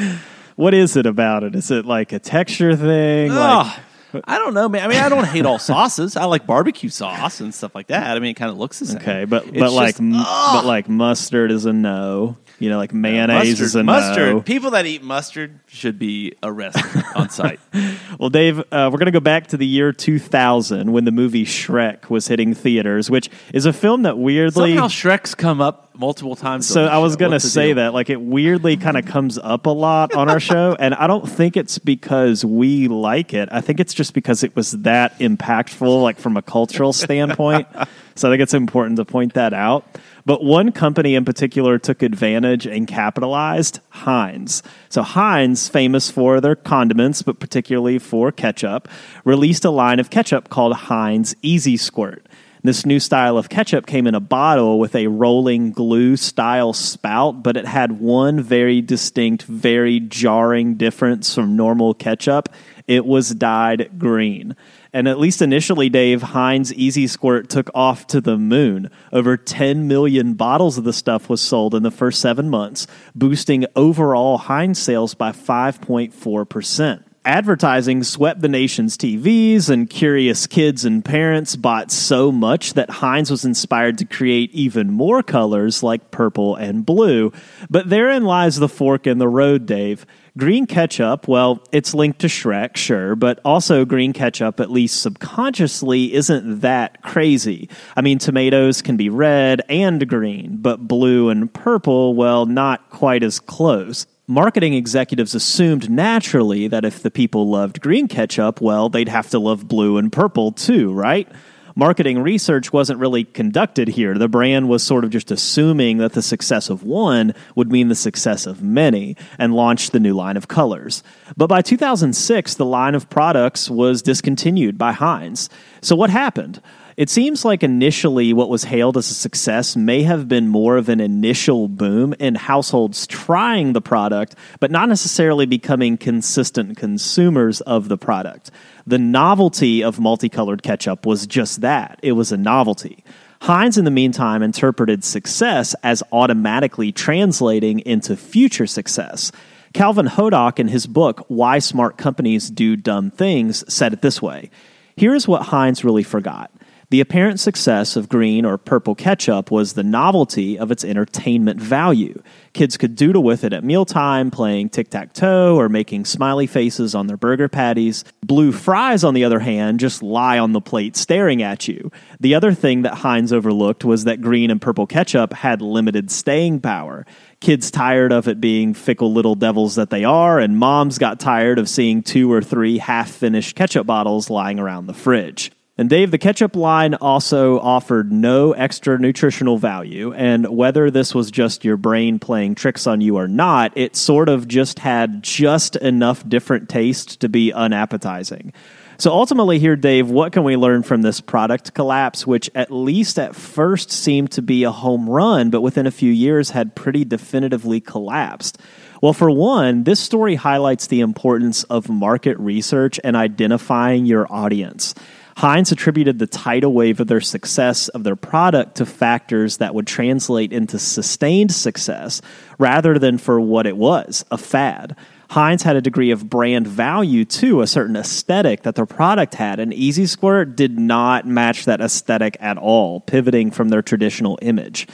What 0.57 0.73
is 0.73 0.97
it 0.97 1.05
about 1.05 1.43
it? 1.43 1.55
Is 1.55 1.71
it 1.71 1.85
like 1.85 2.11
a 2.11 2.19
texture 2.19 2.75
thing? 2.75 3.29
Like 3.29 3.79
I 4.25 4.37
don't 4.37 4.53
know, 4.53 4.69
man. 4.69 4.83
I 4.83 4.87
mean, 4.87 4.99
I 4.99 5.09
don't 5.09 5.25
hate 5.25 5.45
all 5.45 5.59
sauces. 5.59 6.15
I 6.15 6.25
like 6.25 6.45
barbecue 6.45 6.89
sauce 6.89 7.39
and 7.41 7.53
stuff 7.53 7.75
like 7.75 7.87
that. 7.87 8.15
I 8.15 8.19
mean, 8.19 8.31
it 8.31 8.35
kind 8.35 8.51
of 8.51 8.57
looks 8.57 8.79
the 8.79 8.85
same. 8.87 8.97
Okay, 8.97 9.25
but 9.25 9.45
but 9.45 9.53
just, 9.53 9.75
like 9.75 9.97
but 9.97 10.65
like 10.65 10.89
mustard 10.89 11.51
is 11.51 11.65
a 11.65 11.73
no. 11.73 12.37
You 12.59 12.69
know, 12.69 12.77
like 12.77 12.91
mayonnaise 12.93 13.49
mustard, 13.49 13.65
is 13.65 13.75
a 13.75 13.83
mustard. 13.83 14.35
no. 14.35 14.41
People 14.41 14.71
that 14.71 14.85
eat 14.87 15.03
mustard 15.03 15.59
should 15.67 15.99
be 15.99 16.33
arrested 16.41 17.03
on 17.15 17.29
sight. 17.29 17.59
well, 18.19 18.29
Dave, 18.29 18.59
uh, 18.59 18.89
we're 18.91 18.97
going 18.97 19.05
to 19.05 19.11
go 19.11 19.19
back 19.19 19.47
to 19.47 19.57
the 19.57 19.65
year 19.65 19.91
2000 19.91 20.91
when 20.91 21.05
the 21.05 21.11
movie 21.11 21.45
Shrek 21.45 22.09
was 22.09 22.27
hitting 22.27 22.55
theaters, 22.55 23.11
which 23.11 23.29
is 23.53 23.65
a 23.67 23.73
film 23.73 24.03
that 24.03 24.17
weirdly 24.17 24.71
somehow 24.71 24.87
Shrek's 24.87 25.35
come 25.35 25.61
up 25.61 25.95
multiple 25.97 26.35
times. 26.35 26.67
So 26.67 26.85
I 26.85 26.97
was 26.97 27.15
going 27.15 27.31
to 27.31 27.39
say 27.39 27.73
that, 27.73 27.93
like, 27.93 28.09
it 28.09 28.21
weirdly 28.21 28.77
kind 28.77 28.97
of 28.97 29.05
comes 29.05 29.37
up 29.37 29.65
a 29.65 29.71
lot 29.71 30.13
on 30.13 30.29
our 30.29 30.39
show, 30.39 30.75
and 30.79 30.93
I 30.95 31.07
don't 31.07 31.29
think 31.29 31.57
it's 31.57 31.77
because 31.77 32.43
we 32.43 32.87
like 32.87 33.33
it. 33.33 33.49
I 33.51 33.61
think 33.61 33.79
it's 33.79 33.93
just 33.93 34.13
because 34.13 34.43
it 34.43 34.55
was 34.55 34.71
that 34.71 35.17
impactful, 35.19 36.01
like 36.01 36.17
from 36.17 36.37
a 36.37 36.41
cultural 36.41 36.93
standpoint. 36.93 37.67
so 38.17 38.27
I 38.27 38.31
think 38.31 38.41
it's 38.41 38.53
important 38.53 38.97
to 38.97 39.05
point 39.05 39.33
that 39.33 39.53
out. 39.53 39.85
But 40.25 40.43
one 40.43 40.73
company 40.73 41.15
in 41.15 41.23
particular 41.23 41.79
took 41.79 42.01
advantage 42.01 42.65
and 42.65 42.87
capitalized 42.87 43.79
Heinz. 43.89 44.61
So, 44.89 45.01
Heinz, 45.01 45.69
famous 45.69 46.11
for 46.11 46.41
their 46.41 46.55
condiments, 46.55 47.21
but 47.21 47.39
particularly 47.39 47.97
for 47.97 48.31
ketchup, 48.31 48.89
released 49.23 49.63
a 49.63 49.69
line 49.69 49.99
of 49.99 50.09
ketchup 50.09 50.49
called 50.49 50.73
Heinz 50.73 51.33
Easy 51.41 51.77
Squirt. 51.77 52.25
This 52.63 52.85
new 52.85 52.99
style 52.99 53.37
of 53.37 53.47
ketchup 53.47 53.85
came 53.85 54.07
in 54.07 54.15
a 54.15 54.19
bottle 54.19 54.79
with 54.79 54.95
a 54.95 55.07
rolling 55.07 55.71
glue 55.71 56.17
style 56.17 56.73
spout, 56.73 57.41
but 57.41 57.55
it 57.55 57.65
had 57.65 58.01
one 58.01 58.41
very 58.41 58.81
distinct, 58.81 59.43
very 59.43 60.01
jarring 60.01 60.75
difference 60.75 61.33
from 61.33 61.55
normal 61.55 61.93
ketchup. 61.93 62.49
It 62.87 63.05
was 63.05 63.29
dyed 63.29 63.91
green. 63.97 64.55
And 64.97 65.07
at 65.07 65.19
least 65.19 65.43
initially, 65.43 65.89
Dave, 65.89 66.23
Heinz 66.23 66.73
Easy 66.73 67.05
Squirt 67.05 67.51
took 67.51 67.69
off 67.75 68.07
to 68.07 68.19
the 68.19 68.35
moon. 68.35 68.89
Over 69.13 69.37
10 69.37 69.87
million 69.87 70.33
bottles 70.33 70.79
of 70.79 70.85
the 70.85 70.91
stuff 70.91 71.29
was 71.29 71.39
sold 71.39 71.75
in 71.75 71.83
the 71.83 71.91
first 71.91 72.19
seven 72.19 72.49
months, 72.49 72.87
boosting 73.13 73.67
overall 73.75 74.39
Heinz 74.39 74.79
sales 74.79 75.13
by 75.13 75.33
5.4%. 75.33 77.03
Advertising 77.27 78.05
swept 78.05 78.39
the 78.39 78.47
nation's 78.47 78.95
TVs, 78.95 79.69
and 79.69 79.89
curious 79.89 80.47
kids 80.47 80.85
and 80.85 81.03
parents 81.03 81.57
bought 81.57 81.91
so 81.91 82.31
much 82.31 82.75
that 82.75 82.89
Heinz 82.89 83.29
was 83.29 83.43
inspired 83.43 83.97
to 83.97 84.05
create 84.05 84.49
even 84.53 84.93
more 84.93 85.21
colors 85.21 85.83
like 85.83 86.09
purple 86.09 86.55
and 86.55 86.85
blue. 86.85 87.33
But 87.69 87.89
therein 87.89 88.23
lies 88.23 88.55
the 88.55 88.69
fork 88.69 89.07
in 89.07 89.17
the 89.17 89.27
road, 89.27 89.65
Dave. 89.65 90.05
Green 90.37 90.65
ketchup, 90.67 91.27
well, 91.27 91.61
it's 91.73 91.93
linked 91.93 92.19
to 92.19 92.27
Shrek, 92.27 92.77
sure, 92.77 93.13
but 93.17 93.41
also 93.43 93.83
green 93.83 94.13
ketchup, 94.13 94.61
at 94.61 94.71
least 94.71 95.01
subconsciously, 95.01 96.13
isn't 96.13 96.61
that 96.61 97.01
crazy. 97.01 97.67
I 97.97 98.03
mean, 98.03 98.19
tomatoes 98.19 98.81
can 98.81 98.95
be 98.95 99.09
red 99.09 99.63
and 99.67 100.07
green, 100.07 100.59
but 100.61 100.87
blue 100.87 101.27
and 101.27 101.53
purple, 101.53 102.15
well, 102.15 102.45
not 102.45 102.89
quite 102.89 103.21
as 103.21 103.41
close 103.41 104.05
marketing 104.27 104.73
executives 104.73 105.33
assumed 105.33 105.89
naturally 105.89 106.67
that 106.67 106.83
if 106.83 107.01
the 107.01 107.11
people 107.11 107.49
loved 107.49 107.79
green 107.79 108.07
ketchup, 108.07 108.59
well, 108.59 108.89
they'd 108.89 109.07
have 109.07 109.29
to 109.29 109.39
love 109.39 109.67
blue 109.67 109.97
and 109.97 110.11
purple 110.11 110.51
too, 110.51 110.91
right? 110.91 111.29
Marketing 111.75 112.19
research 112.19 112.73
wasn't 112.73 112.99
really 112.99 113.23
conducted 113.23 113.87
here. 113.87 114.17
The 114.17 114.27
brand 114.27 114.67
was 114.67 114.81
sort 114.81 115.03
of 115.03 115.11
just 115.11 115.29
assuming 115.29 115.99
that 115.99 116.13
the 116.13 116.23
success 116.23 116.71
of 116.71 116.83
one 116.83 117.35
would 117.55 117.71
mean 117.71 117.87
the 117.87 117.95
success 117.95 118.47
of 118.47 118.63
many 118.63 119.15
and 119.37 119.53
launched 119.53 119.91
the 119.91 119.99
new 119.99 120.15
line 120.15 120.37
of 120.37 120.47
colors. 120.47 121.03
But 121.37 121.47
by 121.47 121.61
2006, 121.61 122.55
the 122.55 122.65
line 122.65 122.95
of 122.95 123.11
products 123.11 123.69
was 123.69 124.01
discontinued 124.01 124.79
by 124.79 124.91
Heinz. 124.91 125.51
So 125.81 125.95
what 125.95 126.09
happened? 126.09 126.61
It 126.97 127.11
seems 127.11 127.45
like 127.45 127.61
initially 127.61 128.33
what 128.33 128.49
was 128.49 128.63
hailed 128.63 128.97
as 128.97 129.11
a 129.11 129.13
success 129.13 129.75
may 129.75 130.01
have 130.01 130.27
been 130.27 130.47
more 130.47 130.77
of 130.77 130.89
an 130.89 130.99
initial 130.99 131.67
boom 131.67 132.15
in 132.17 132.33
households 132.33 133.05
trying 133.05 133.73
the 133.73 133.81
product, 133.81 134.33
but 134.59 134.71
not 134.71 134.89
necessarily 134.89 135.45
becoming 135.45 135.97
consistent 135.97 136.75
consumers 136.75 137.61
of 137.61 137.87
the 137.87 137.99
product. 137.99 138.49
The 138.87 138.97
novelty 138.97 139.83
of 139.83 139.99
multicolored 139.99 140.63
ketchup 140.63 141.05
was 141.05 141.27
just 141.27 141.61
that 141.61 141.99
it 142.01 142.13
was 142.13 142.31
a 142.31 142.37
novelty. 142.37 143.03
Heinz, 143.41 143.77
in 143.77 143.85
the 143.85 143.91
meantime, 143.91 144.41
interpreted 144.41 145.03
success 145.03 145.75
as 145.83 146.01
automatically 146.11 146.91
translating 146.91 147.77
into 147.81 148.17
future 148.17 148.65
success. 148.65 149.31
Calvin 149.71 150.07
Hodock, 150.07 150.57
in 150.57 150.67
his 150.67 150.87
book, 150.87 151.23
Why 151.27 151.59
Smart 151.59 151.99
Companies 151.99 152.49
Do 152.49 152.75
Dumb 152.75 153.11
Things, 153.11 153.71
said 153.71 153.93
it 153.93 154.01
this 154.01 154.19
way 154.19 154.49
Here's 154.95 155.27
what 155.27 155.43
Heinz 155.43 155.83
really 155.83 156.01
forgot 156.01 156.49
the 156.89 157.01
apparent 157.01 157.37
success 157.37 157.97
of 157.97 158.07
green 158.07 158.45
or 158.45 158.57
purple 158.57 158.95
ketchup 158.95 159.51
was 159.51 159.73
the 159.73 159.83
novelty 159.83 160.57
of 160.57 160.71
its 160.71 160.85
entertainment 160.85 161.59
value. 161.59 162.21
Kids 162.53 162.77
could 162.77 162.95
doodle 162.95 163.23
with 163.23 163.43
it 163.43 163.51
at 163.51 163.65
mealtime, 163.65 164.31
playing 164.31 164.69
tic 164.69 164.89
tac 164.89 165.11
toe 165.11 165.57
or 165.57 165.67
making 165.67 166.05
smiley 166.05 166.47
faces 166.47 166.95
on 166.95 167.07
their 167.07 167.17
burger 167.17 167.49
patties. 167.49 168.05
Blue 168.25 168.53
fries, 168.53 169.03
on 169.03 169.13
the 169.13 169.25
other 169.25 169.39
hand, 169.39 169.81
just 169.81 170.01
lie 170.01 170.39
on 170.39 170.53
the 170.53 170.61
plate 170.61 170.95
staring 170.95 171.43
at 171.43 171.67
you. 171.67 171.91
The 172.21 172.35
other 172.35 172.53
thing 172.53 172.83
that 172.83 172.95
Heinz 172.95 173.33
overlooked 173.33 173.83
was 173.83 174.05
that 174.05 174.21
green 174.21 174.49
and 174.49 174.61
purple 174.61 174.87
ketchup 174.87 175.33
had 175.33 175.61
limited 175.61 176.09
staying 176.09 176.61
power. 176.61 177.05
Kids 177.41 177.69
tired 177.69 178.13
of 178.13 178.29
it 178.29 178.39
being 178.39 178.73
fickle 178.73 179.11
little 179.11 179.35
devils 179.35 179.75
that 179.75 179.89
they 179.89 180.05
are, 180.05 180.39
and 180.39 180.57
moms 180.57 180.97
got 180.99 181.19
tired 181.19 181.59
of 181.59 181.67
seeing 181.67 182.01
two 182.01 182.31
or 182.31 182.41
three 182.41 182.77
half 182.77 183.11
finished 183.11 183.57
ketchup 183.57 183.85
bottles 183.85 184.29
lying 184.29 184.57
around 184.57 184.87
the 184.87 184.93
fridge. 184.93 185.51
And 185.79 185.91
Dave, 185.91 186.09
the 186.09 186.17
ketchup 186.17 186.55
line 186.55 186.95
also 186.95 187.59
offered 187.59 188.11
no 188.11 188.53
extra 188.53 188.97
nutritional 188.97 189.59
value. 189.59 190.11
And 190.11 190.47
whether 190.47 190.89
this 190.89 191.13
was 191.13 191.29
just 191.29 191.63
your 191.63 191.77
brain 191.77 192.17
playing 192.17 192.55
tricks 192.55 192.87
on 192.87 192.99
you 192.99 193.17
or 193.17 193.27
not, 193.27 193.77
it 193.77 193.95
sort 193.95 194.27
of 194.27 194.47
just 194.47 194.79
had 194.79 195.21
just 195.21 195.75
enough 195.75 196.27
different 196.27 196.67
taste 196.67 197.19
to 197.19 197.29
be 197.29 197.53
unappetizing. 197.53 198.53
So 198.99 199.11
ultimately, 199.11 199.59
here, 199.59 199.75
Dave, 199.75 200.09
what 200.09 200.31
can 200.31 200.43
we 200.43 200.55
learn 200.55 200.81
from 200.81 201.03
this 201.03 201.21
product 201.21 201.75
collapse, 201.75 202.25
which 202.25 202.49
at 202.55 202.71
least 202.71 203.19
at 203.19 203.35
first 203.35 203.91
seemed 203.91 204.31
to 204.31 204.41
be 204.41 204.63
a 204.63 204.71
home 204.71 205.07
run, 205.07 205.51
but 205.51 205.61
within 205.61 205.85
a 205.85 205.91
few 205.91 206.11
years 206.11 206.49
had 206.49 206.73
pretty 206.73 207.05
definitively 207.05 207.79
collapsed? 207.79 208.59
Well, 208.99 209.13
for 209.13 209.29
one, 209.29 209.83
this 209.83 209.99
story 209.99 210.33
highlights 210.33 210.87
the 210.87 211.01
importance 211.01 211.63
of 211.65 211.87
market 211.87 212.39
research 212.39 212.99
and 213.03 213.15
identifying 213.15 214.07
your 214.07 214.25
audience. 214.33 214.95
Heinz 215.37 215.71
attributed 215.71 216.17
the 216.17 216.25
tidal 216.25 216.73
wave 216.73 216.99
of 216.99 217.05
their 217.05 217.21
success 217.21 217.89
of 217.89 218.03
their 218.03 218.15
product 218.15 218.77
to 218.77 218.87
factors 218.87 219.57
that 219.57 219.75
would 219.75 219.85
translate 219.85 220.51
into 220.51 220.79
sustained 220.79 221.51
success 221.51 222.23
rather 222.57 222.97
than 222.97 223.19
for 223.19 223.39
what 223.39 223.67
it 223.67 223.77
was 223.77 224.25
a 224.31 224.37
fad. 224.39 224.95
Heinz 225.29 225.61
had 225.61 225.75
a 225.75 225.81
degree 225.81 226.09
of 226.09 226.27
brand 226.27 226.65
value 226.65 227.23
too, 227.23 227.61
a 227.61 227.67
certain 227.67 227.95
aesthetic 227.95 228.63
that 228.63 228.73
their 228.73 228.87
product 228.87 229.35
had, 229.35 229.59
and 229.59 229.71
Easy 229.71 230.07
Squirt 230.07 230.55
did 230.55 230.79
not 230.79 231.27
match 231.27 231.65
that 231.65 231.81
aesthetic 231.81 232.35
at 232.39 232.57
all, 232.57 233.01
pivoting 233.01 233.51
from 233.51 233.69
their 233.69 233.83
traditional 233.83 234.39
image. 234.41 234.87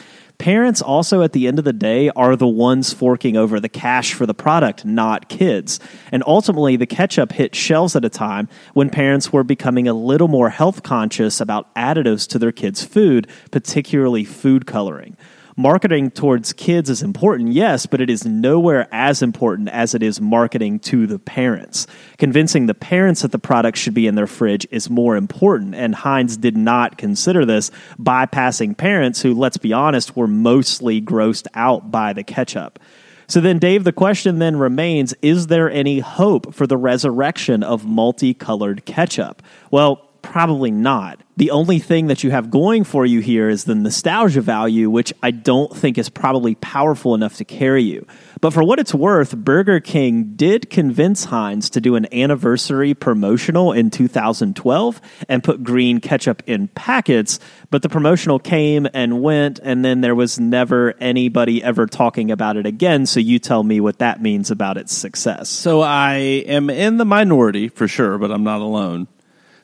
Parents 0.44 0.82
also, 0.82 1.22
at 1.22 1.32
the 1.32 1.48
end 1.48 1.58
of 1.58 1.64
the 1.64 1.72
day, 1.72 2.10
are 2.18 2.36
the 2.36 2.46
ones 2.46 2.92
forking 2.92 3.38
over 3.38 3.62
the 3.62 3.70
cash 3.70 4.14
for 4.14 4.26
the 4.26 4.34
product, 4.34 4.84
not 4.84 5.30
kids. 5.30 5.80
And 6.12 6.22
ultimately, 6.28 6.76
the 6.76 6.86
ketchup 6.86 7.32
hit 7.32 7.56
shelves 7.56 7.96
at 7.96 8.04
a 8.04 8.10
time 8.10 8.50
when 8.74 8.90
parents 8.90 9.32
were 9.32 9.46
becoming 9.46 9.88
a 9.88 9.94
little 9.94 10.28
more 10.28 10.50
health 10.50 10.84
conscious 10.84 11.40
about 11.40 11.74
additives 11.76 12.28
to 12.28 12.40
their 12.40 12.52
kids' 12.52 12.84
food, 12.84 13.30
particularly 13.52 14.26
food 14.26 14.66
coloring 14.66 15.16
marketing 15.56 16.12
towards 16.12 16.54
kids 16.54 16.90
is 16.90 17.02
important, 17.02 17.52
yes, 17.52 17.86
but 17.86 18.02
it 18.02 18.10
is 18.10 18.26
nowhere 18.26 18.88
as 18.92 19.22
important 19.22 19.70
as 19.70 19.94
it 19.94 20.04
is 20.04 20.20
marketing 20.20 20.80
to 20.80 21.08
the 21.08 21.20
parents. 21.20 21.88
Convincing 22.18 22.66
the 22.66 22.74
parents 22.74 23.22
that 23.22 23.32
the 23.32 23.40
product 23.40 23.78
should 23.78 23.94
be 23.94 24.08
in 24.08 24.16
their 24.16 24.28
fridge 24.28 24.68
is 24.72 24.90
more 24.90 25.16
important, 25.16 25.76
and 25.76 25.96
Heinz 25.96 26.38
did 26.38 26.58
not 26.58 26.98
consider 26.98 27.46
this, 27.46 27.72
bypassing 28.00 28.78
parents 28.78 29.22
who, 29.22 29.34
let's 29.34 29.58
be 29.58 29.74
honest, 29.74 30.16
were 30.16 30.28
mostly 30.28 31.02
grossed 31.02 31.48
out 31.54 31.92
by 31.92 32.14
the 32.14 32.24
ketchup. 32.24 32.80
So 33.28 33.42
then, 33.42 33.58
Dave, 33.58 33.84
the 33.84 33.92
question 33.92 34.40
then 34.40 34.58
remains 34.58 35.14
is 35.22 35.48
there 35.48 35.72
any 35.72 36.00
hope 36.00 36.54
for 36.54 36.68
the 36.68 36.78
resurrection 36.78 37.64
of 37.64 37.86
multicolored 37.86 38.86
ketchup? 38.86 39.42
Well, 39.72 40.10
probably 40.24 40.72
not. 40.72 41.20
The 41.36 41.52
only 41.52 41.80
thing 41.80 42.08
that 42.08 42.24
you 42.24 42.32
have 42.32 42.50
going 42.50 42.84
for 42.84 43.06
you 43.06 43.20
here 43.20 43.50
is 43.50 43.64
the 43.66 43.76
nostalgia 43.76 44.42
value, 44.42 44.90
which 44.90 45.14
I 45.22 45.32
don't 45.32 45.76
think 45.76 45.98
is 45.98 46.10
probably 46.10 46.56
powerful 46.56 47.14
enough 47.14 47.38
to 47.38 47.46
carry 47.46 47.84
you. 47.84 48.08
But 48.40 48.54
for 48.54 48.64
what 48.64 48.80
it's 48.80 48.94
worth, 48.94 49.36
Burger 49.36 49.80
King 49.80 50.34
did 50.36 50.70
convince 50.70 51.26
Heinz 51.26 51.70
to 51.72 51.82
do 51.82 51.96
an 51.96 52.12
anniversary 52.14 52.94
promotional 52.94 53.72
in 53.72 53.90
2012 53.90 55.02
and 55.28 55.44
put 55.44 55.64
green 55.64 56.00
ketchup 56.00 56.44
in 56.46 56.68
packets. 56.70 57.40
But 57.70 57.82
the 57.82 57.90
promotional 57.90 58.38
came 58.38 58.88
and 58.94 59.22
went, 59.22 59.60
and 59.60 59.84
then 59.84 60.02
there 60.02 60.16
was 60.16 60.40
never 60.40 60.94
anybody 61.00 61.64
ever 61.64 61.88
talking 61.88 62.32
about 62.32 62.58
it 62.58 62.66
again. 62.66 63.06
So 63.06 63.20
you 63.20 63.40
tell 63.40 63.64
me 63.64 63.80
what 63.80 64.00
that 64.00 64.22
means 64.22 64.52
about 64.52 64.78
its 64.78 64.94
success. 64.94 65.50
So 65.50 65.82
I 65.82 66.16
am 66.48 66.70
in 66.70 66.98
the 66.98 67.06
minority 67.06 67.70
for 67.70 67.88
sure, 67.88 68.18
but 68.18 68.32
I'm 68.32 68.44
not 68.44 68.62
alone. 68.62 69.08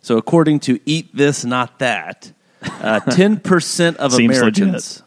So 0.01 0.18
according 0.18 0.62
to 0.62 0.79
Eat 0.86 1.15
This 1.15 1.46
Not 1.46 1.79
That, 1.79 2.32
uh, 2.63 3.00
ten 3.12 3.39
percent 3.39 3.98
of 3.98 4.13
Seems 4.13 4.38
Americans. 4.38 5.03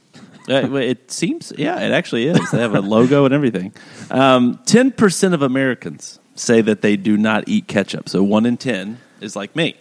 Uh, 0.48 0.74
it 0.74 1.10
seems, 1.10 1.52
yeah, 1.56 1.78
it 1.80 1.92
actually 1.92 2.26
is. 2.26 2.50
They 2.50 2.58
have 2.58 2.74
a 2.74 2.80
logo 2.80 3.24
and 3.24 3.32
everything. 3.32 3.72
Um, 4.10 4.58
ten 4.66 4.90
percent 4.90 5.34
of 5.34 5.42
Americans 5.42 6.18
say 6.34 6.60
that 6.62 6.82
they 6.82 6.96
do 6.96 7.16
not 7.16 7.44
eat 7.46 7.68
ketchup. 7.68 8.08
So 8.08 8.22
one 8.22 8.46
in 8.46 8.56
ten 8.56 8.98
is 9.20 9.36
like 9.36 9.54
me. 9.54 9.76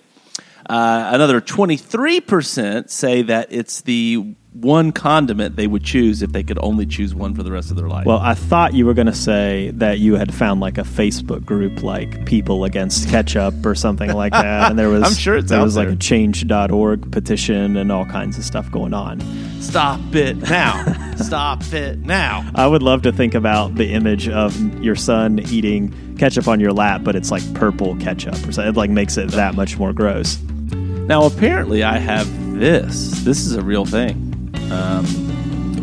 Uh, 0.70 1.10
another 1.13 1.41
twenty 1.41 1.77
three 1.77 2.22
percent 2.22 2.91
say 2.91 3.24
that 3.24 3.48
it's 3.50 3.82
the 3.82 4.36
one 4.53 4.91
condiment 4.91 5.55
they 5.55 5.65
would 5.65 5.84
choose 5.84 6.22
if 6.22 6.34
they 6.34 6.43
could 6.43 6.60
only 6.62 6.86
choose 6.86 7.15
one 7.15 7.34
for 7.34 7.41
the 7.41 7.51
rest 7.51 7.72
of 7.72 7.77
their 7.77 7.88
life. 7.88 8.05
Well, 8.05 8.17
I 8.20 8.34
thought 8.34 8.74
you 8.74 8.86
were 8.86 8.93
going 8.93 9.08
to 9.08 9.13
say 9.13 9.72
that 9.75 10.00
you 10.00 10.15
had 10.15 10.34
found 10.34 10.60
like 10.60 10.77
a 10.77 10.84
Facebook 10.84 11.46
group 11.46 11.84
like 11.84 12.25
People 12.25 12.65
Against 12.65 13.08
Ketchup 13.08 13.65
or 13.65 13.75
something 13.75 14.12
like 14.13 14.34
that, 14.34 14.70
and 14.70 14.77
there 14.77 14.89
was 14.89 15.03
I'm 15.03 15.13
sure 15.13 15.38
it's 15.38 15.50
there 15.50 15.63
was 15.63 15.77
like 15.77 15.88
there. 15.88 15.96
a 15.96 16.00
Change.org 16.00 17.12
petition 17.12 17.77
and 17.77 17.91
all 17.91 18.05
kinds 18.05 18.38
of 18.38 18.43
stuff 18.43 18.70
going 18.72 18.93
on. 18.93 19.22
Stop 19.62 20.15
it 20.15 20.36
now! 20.38 21.13
Stop 21.15 21.63
it 21.72 22.00
now! 22.00 22.50
I 22.53 22.67
would 22.67 22.84
love 22.84 23.03
to 23.03 23.12
think 23.13 23.36
about 23.36 23.75
the 23.75 23.93
image 23.93 24.27
of 24.27 24.84
your 24.84 24.96
son 24.96 25.39
eating 25.50 25.93
ketchup 26.17 26.50
on 26.50 26.60
your 26.60 26.74
lap, 26.74 27.01
but 27.05 27.15
it's 27.15 27.31
like 27.31 27.53
purple 27.53 27.96
ketchup 27.98 28.34
or 28.36 28.51
something. 28.51 28.67
It 28.67 28.75
like 28.75 28.89
makes 28.89 29.15
it 29.17 29.29
that 29.31 29.55
much 29.55 29.77
more 29.77 29.93
gross. 29.93 30.41
Now, 30.72 31.24
apparently, 31.24 31.84
I 31.84 31.98
have 32.00 32.27
this. 32.60 33.12
This 33.24 33.46
is 33.46 33.55
a 33.55 33.62
real 33.62 33.86
thing. 33.86 34.31
Um, 34.72 35.06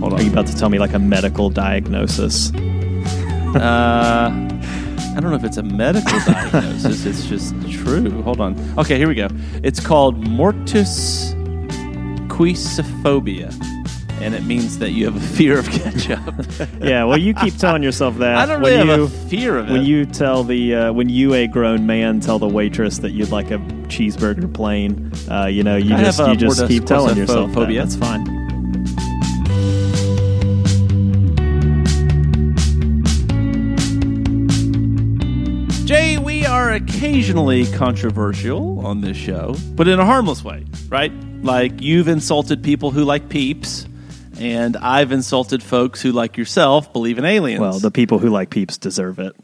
hold 0.00 0.12
on. 0.14 0.20
Are 0.20 0.22
you 0.22 0.30
about 0.32 0.46
to 0.48 0.56
tell 0.56 0.68
me 0.70 0.78
like 0.78 0.94
a 0.94 0.98
medical 0.98 1.50
diagnosis? 1.50 2.52
Uh, 3.48 4.28
I 5.16 5.20
don't 5.20 5.30
know 5.30 5.34
if 5.36 5.42
it's 5.42 5.56
a 5.56 5.62
medical 5.62 6.18
diagnosis. 6.26 7.06
It's 7.06 7.24
just 7.26 7.54
true. 7.72 8.20
Hold 8.22 8.42
on. 8.42 8.54
Okay, 8.78 8.98
here 8.98 9.08
we 9.08 9.14
go. 9.14 9.28
It's 9.62 9.80
called 9.80 10.22
mortus 10.28 11.32
quisophobia. 12.28 13.50
and 14.20 14.34
it 14.34 14.44
means 14.44 14.78
that 14.78 14.90
you 14.90 15.06
have 15.06 15.16
a 15.16 15.20
fear 15.20 15.58
of 15.58 15.68
ketchup. 15.70 16.20
Yeah, 16.82 17.04
well, 17.04 17.16
you 17.18 17.32
keep 17.34 17.56
telling 17.56 17.82
yourself 17.82 18.18
that. 18.18 18.36
I 18.36 18.44
don't 18.46 18.60
when 18.60 18.72
really 18.72 18.84
you, 18.84 19.00
have 19.00 19.12
a 19.12 19.28
fear 19.28 19.56
of 19.58 19.68
it. 19.70 19.72
When 19.72 19.84
you 19.84 20.04
tell 20.04 20.44
the 20.44 20.74
uh, 20.74 20.92
when 20.92 21.08
you 21.08 21.32
a 21.34 21.46
grown 21.48 21.86
man 21.86 22.20
tell 22.20 22.38
the 22.38 22.46
waitress 22.48 22.98
that 22.98 23.12
you'd 23.12 23.30
like 23.30 23.50
a 23.50 23.58
cheeseburger 23.88 24.52
plain, 24.52 25.10
uh, 25.30 25.46
you 25.46 25.62
know, 25.62 25.76
you 25.76 25.94
I 25.94 26.04
just 26.04 26.18
you 26.20 26.36
just 26.36 26.66
keep 26.68 26.84
telling 26.84 27.16
yourself 27.16 27.48
that. 27.48 27.54
phobia. 27.54 27.80
That's 27.82 27.96
fine. 27.96 28.37
Occasionally 36.78 37.66
controversial 37.72 38.86
on 38.86 39.00
this 39.00 39.16
show, 39.16 39.56
but 39.74 39.88
in 39.88 39.98
a 39.98 40.04
harmless 40.04 40.44
way, 40.44 40.64
right? 40.88 41.12
Like 41.42 41.80
you've 41.80 42.06
insulted 42.06 42.62
people 42.62 42.92
who 42.92 43.04
like 43.04 43.28
peeps, 43.28 43.88
and 44.38 44.76
I've 44.76 45.10
insulted 45.10 45.60
folks 45.60 46.00
who, 46.00 46.12
like 46.12 46.36
yourself, 46.36 46.92
believe 46.92 47.18
in 47.18 47.24
aliens. 47.24 47.60
Well, 47.60 47.80
the 47.80 47.90
people 47.90 48.20
who 48.20 48.28
like 48.28 48.50
peeps 48.50 48.78
deserve 48.78 49.18
it. 49.18 49.34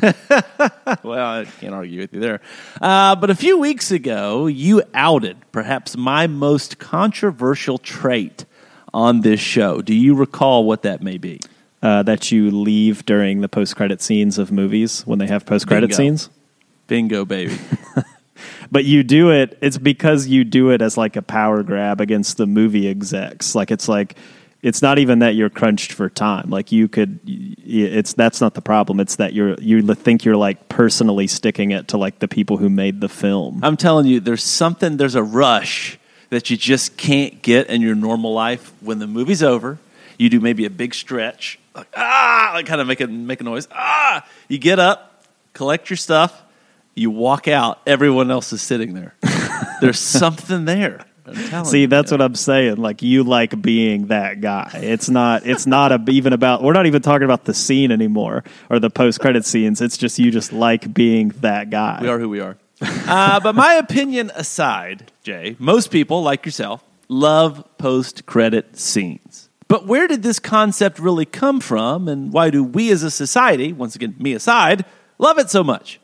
well, 1.02 1.40
I 1.40 1.46
can't 1.60 1.74
argue 1.74 2.00
with 2.00 2.14
you 2.14 2.20
there. 2.20 2.40
Uh, 2.80 3.16
but 3.16 3.30
a 3.30 3.34
few 3.34 3.58
weeks 3.58 3.90
ago, 3.90 4.46
you 4.46 4.82
outed 4.94 5.38
perhaps 5.50 5.96
my 5.96 6.28
most 6.28 6.78
controversial 6.78 7.78
trait 7.78 8.44
on 8.94 9.22
this 9.22 9.40
show. 9.40 9.82
Do 9.82 9.94
you 9.94 10.14
recall 10.14 10.64
what 10.64 10.82
that 10.82 11.02
may 11.02 11.18
be? 11.18 11.40
Uh, 11.82 12.02
that 12.04 12.30
you 12.30 12.50
leave 12.50 13.06
during 13.06 13.40
the 13.40 13.48
post 13.48 13.74
credit 13.74 14.00
scenes 14.02 14.38
of 14.38 14.52
movies 14.52 15.00
when 15.06 15.18
they 15.18 15.26
have 15.26 15.46
post 15.46 15.66
credit 15.66 15.94
scenes. 15.94 16.28
Bingo, 16.90 17.24
baby. 17.24 17.56
But 18.72 18.84
you 18.84 19.02
do 19.02 19.30
it. 19.30 19.58
It's 19.60 19.78
because 19.78 20.28
you 20.28 20.44
do 20.44 20.70
it 20.70 20.80
as 20.80 20.96
like 20.96 21.16
a 21.16 21.22
power 21.22 21.62
grab 21.62 22.00
against 22.00 22.36
the 22.36 22.46
movie 22.46 22.88
execs. 22.88 23.54
Like 23.54 23.70
it's 23.70 23.88
like 23.88 24.16
it's 24.62 24.80
not 24.80 24.98
even 24.98 25.20
that 25.20 25.34
you're 25.34 25.50
crunched 25.50 25.92
for 25.92 26.08
time. 26.08 26.50
Like 26.50 26.70
you 26.70 26.86
could. 26.86 27.18
It's 27.26 28.12
that's 28.12 28.40
not 28.40 28.54
the 28.54 28.60
problem. 28.60 29.00
It's 29.00 29.16
that 29.16 29.32
you're 29.32 29.54
you 29.60 29.82
think 29.94 30.24
you're 30.24 30.36
like 30.36 30.68
personally 30.68 31.26
sticking 31.26 31.72
it 31.72 31.88
to 31.88 31.96
like 31.96 32.20
the 32.20 32.28
people 32.28 32.58
who 32.58 32.70
made 32.70 33.00
the 33.00 33.08
film. 33.08 33.60
I'm 33.64 33.76
telling 33.76 34.06
you, 34.06 34.20
there's 34.20 34.44
something, 34.44 34.96
there's 34.96 35.16
a 35.16 35.22
rush 35.22 35.98
that 36.28 36.48
you 36.48 36.56
just 36.56 36.96
can't 36.96 37.42
get 37.42 37.68
in 37.68 37.82
your 37.82 37.96
normal 37.96 38.32
life 38.32 38.72
when 38.80 39.00
the 39.00 39.08
movie's 39.08 39.42
over. 39.42 39.78
You 40.16 40.28
do 40.28 40.38
maybe 40.38 40.64
a 40.64 40.70
big 40.70 40.94
stretch, 40.94 41.58
like 41.74 41.88
ah, 41.96 42.52
like 42.54 42.66
kind 42.66 42.80
of 42.80 42.86
make 42.86 43.00
a 43.00 43.08
make 43.08 43.40
a 43.40 43.44
noise. 43.44 43.66
Ah, 43.72 44.24
you 44.46 44.58
get 44.58 44.78
up, 44.78 45.24
collect 45.54 45.90
your 45.90 45.96
stuff, 45.96 46.40
you 46.94 47.10
walk 47.10 47.48
out. 47.48 47.80
Everyone 47.86 48.30
else 48.30 48.52
is 48.52 48.62
sitting 48.62 48.94
there. 48.94 49.14
there's 49.80 49.98
something 49.98 50.64
there. 50.64 51.04
See, 51.64 51.82
you. 51.82 51.86
that's 51.86 52.10
what 52.10 52.20
I'm 52.20 52.34
saying. 52.34 52.76
Like 52.76 53.02
you 53.02 53.22
like 53.22 53.60
being 53.60 54.06
that 54.08 54.40
guy. 54.40 54.70
It's 54.74 55.08
not. 55.08 55.46
It's 55.46 55.66
not 55.66 55.92
a, 55.92 56.04
even 56.10 56.32
about. 56.32 56.62
We're 56.62 56.72
not 56.72 56.86
even 56.86 57.02
talking 57.02 57.24
about 57.24 57.44
the 57.44 57.54
scene 57.54 57.92
anymore 57.92 58.44
or 58.68 58.78
the 58.78 58.90
post 58.90 59.20
credit 59.20 59.44
scenes. 59.44 59.80
It's 59.80 59.96
just 59.96 60.18
you 60.18 60.30
just 60.30 60.52
like 60.52 60.92
being 60.92 61.28
that 61.40 61.70
guy. 61.70 61.98
We 62.02 62.08
are 62.08 62.18
who 62.18 62.28
we 62.28 62.40
are. 62.40 62.56
uh, 62.80 63.40
but 63.40 63.54
my 63.54 63.74
opinion 63.74 64.32
aside, 64.34 65.12
Jay, 65.22 65.54
most 65.58 65.90
people, 65.90 66.22
like 66.22 66.46
yourself, 66.46 66.82
love 67.08 67.64
post 67.78 68.24
credit 68.26 68.78
scenes. 68.78 69.50
But 69.68 69.86
where 69.86 70.08
did 70.08 70.22
this 70.22 70.38
concept 70.38 70.98
really 70.98 71.26
come 71.26 71.60
from, 71.60 72.08
and 72.08 72.32
why 72.32 72.50
do 72.50 72.64
we 72.64 72.90
as 72.90 73.02
a 73.02 73.10
society, 73.10 73.72
once 73.72 73.94
again, 73.94 74.16
me 74.18 74.32
aside, 74.32 74.84
love 75.18 75.38
it 75.38 75.50
so 75.50 75.62
much? 75.62 76.00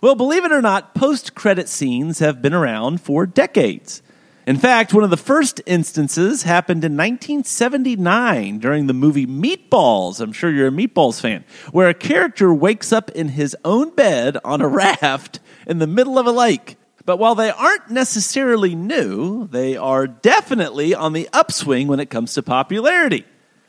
Well, 0.00 0.14
believe 0.14 0.44
it 0.44 0.52
or 0.52 0.62
not, 0.62 0.94
post 0.94 1.34
credit 1.34 1.68
scenes 1.68 2.20
have 2.20 2.40
been 2.40 2.54
around 2.54 3.00
for 3.00 3.26
decades. 3.26 4.00
In 4.46 4.56
fact, 4.56 4.94
one 4.94 5.02
of 5.02 5.10
the 5.10 5.16
first 5.16 5.60
instances 5.66 6.44
happened 6.44 6.84
in 6.84 6.96
1979 6.96 8.60
during 8.60 8.86
the 8.86 8.94
movie 8.94 9.26
Meatballs. 9.26 10.20
I'm 10.20 10.32
sure 10.32 10.50
you're 10.50 10.68
a 10.68 10.70
Meatballs 10.70 11.20
fan, 11.20 11.44
where 11.72 11.88
a 11.88 11.94
character 11.94 12.54
wakes 12.54 12.92
up 12.92 13.10
in 13.10 13.30
his 13.30 13.56
own 13.64 13.94
bed 13.94 14.38
on 14.44 14.60
a 14.60 14.68
raft 15.02 15.40
in 15.66 15.80
the 15.80 15.86
middle 15.86 16.18
of 16.18 16.26
a 16.26 16.32
lake. 16.32 16.76
But 17.04 17.18
while 17.18 17.34
they 17.34 17.50
aren't 17.50 17.90
necessarily 17.90 18.74
new, 18.74 19.48
they 19.48 19.76
are 19.76 20.06
definitely 20.06 20.94
on 20.94 21.12
the 21.12 21.28
upswing 21.32 21.88
when 21.88 22.00
it 22.00 22.08
comes 22.10 22.34
to 22.34 22.42
popularity. 22.42 23.24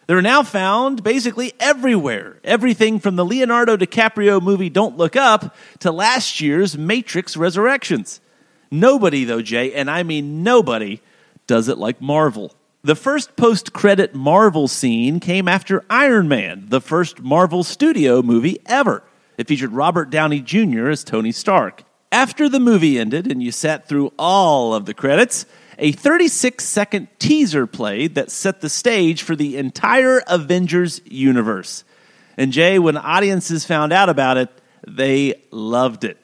They're 0.09 0.23
now 0.23 0.41
found 0.41 1.03
basically 1.03 1.53
everywhere. 1.59 2.39
Everything 2.43 2.99
from 2.99 3.15
the 3.15 3.23
Leonardo 3.23 3.77
DiCaprio 3.77 4.41
movie 4.41 4.71
Don't 4.71 4.97
Look 4.97 5.15
Up 5.15 5.55
to 5.81 5.91
last 5.91 6.41
year's 6.41 6.75
Matrix 6.75 7.37
Resurrections. 7.37 8.19
Nobody, 8.71 9.23
though, 9.23 9.43
Jay, 9.43 9.71
and 9.71 9.87
I 9.87 10.01
mean 10.01 10.41
nobody, 10.41 10.99
does 11.45 11.67
it 11.67 11.77
like 11.77 12.01
Marvel. 12.01 12.55
The 12.81 12.95
first 12.95 13.35
post 13.35 13.71
credit 13.71 14.15
Marvel 14.15 14.67
scene 14.67 15.19
came 15.19 15.47
after 15.47 15.85
Iron 15.91 16.27
Man, 16.27 16.65
the 16.69 16.81
first 16.81 17.21
Marvel 17.21 17.63
studio 17.63 18.23
movie 18.23 18.57
ever. 18.65 19.03
It 19.37 19.47
featured 19.47 19.73
Robert 19.73 20.09
Downey 20.09 20.39
Jr. 20.41 20.89
as 20.89 21.03
Tony 21.03 21.31
Stark. 21.31 21.83
After 22.11 22.49
the 22.49 22.59
movie 22.59 22.97
ended 22.97 23.31
and 23.31 23.43
you 23.43 23.51
sat 23.51 23.87
through 23.87 24.11
all 24.17 24.73
of 24.73 24.87
the 24.87 24.95
credits, 24.95 25.45
a 25.79 25.91
36 25.93 26.63
second 26.63 27.07
teaser 27.17 27.65
played 27.65 28.15
that 28.15 28.29
set 28.29 28.61
the 28.61 28.69
stage 28.69 29.23
for 29.23 29.35
the 29.35 29.57
entire 29.57 30.21
Avengers 30.27 31.01
universe. 31.05 31.83
And 32.37 32.51
Jay, 32.51 32.77
when 32.79 32.97
audiences 32.97 33.65
found 33.65 33.91
out 33.91 34.09
about 34.09 34.37
it, 34.37 34.49
they 34.87 35.41
loved 35.51 36.03
it. 36.03 36.17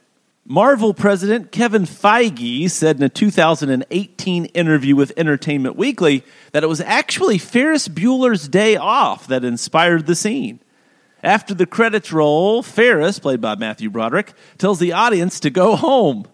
Marvel 0.48 0.94
president 0.94 1.52
Kevin 1.52 1.84
Feige 1.84 2.70
said 2.70 2.98
in 2.98 3.04
a 3.04 3.10
2018 3.10 4.46
interview 4.46 4.96
with 4.96 5.12
Entertainment 5.18 5.76
Weekly 5.76 6.24
that 6.52 6.64
it 6.64 6.68
was 6.68 6.82
actually 6.82 7.40
Ferris 7.40 7.88
Bueller's 7.88 8.48
Day 8.48 8.76
Off 8.76 9.26
that 9.28 9.44
inspired 9.44 10.06
the 10.06 10.14
scene. 10.14 10.60
After 11.24 11.56
the 11.56 11.66
credits 11.66 12.14
roll, 12.14 12.62
Ferris, 12.62 13.18
played 13.18 13.42
by 13.42 13.56
Matthew 13.56 13.90
Broderick, 13.90 14.34
tells 14.60 14.78
the 14.78 14.94
audience 14.94 15.40
to 15.40 15.50
go 15.50 15.76
home. 15.76 16.28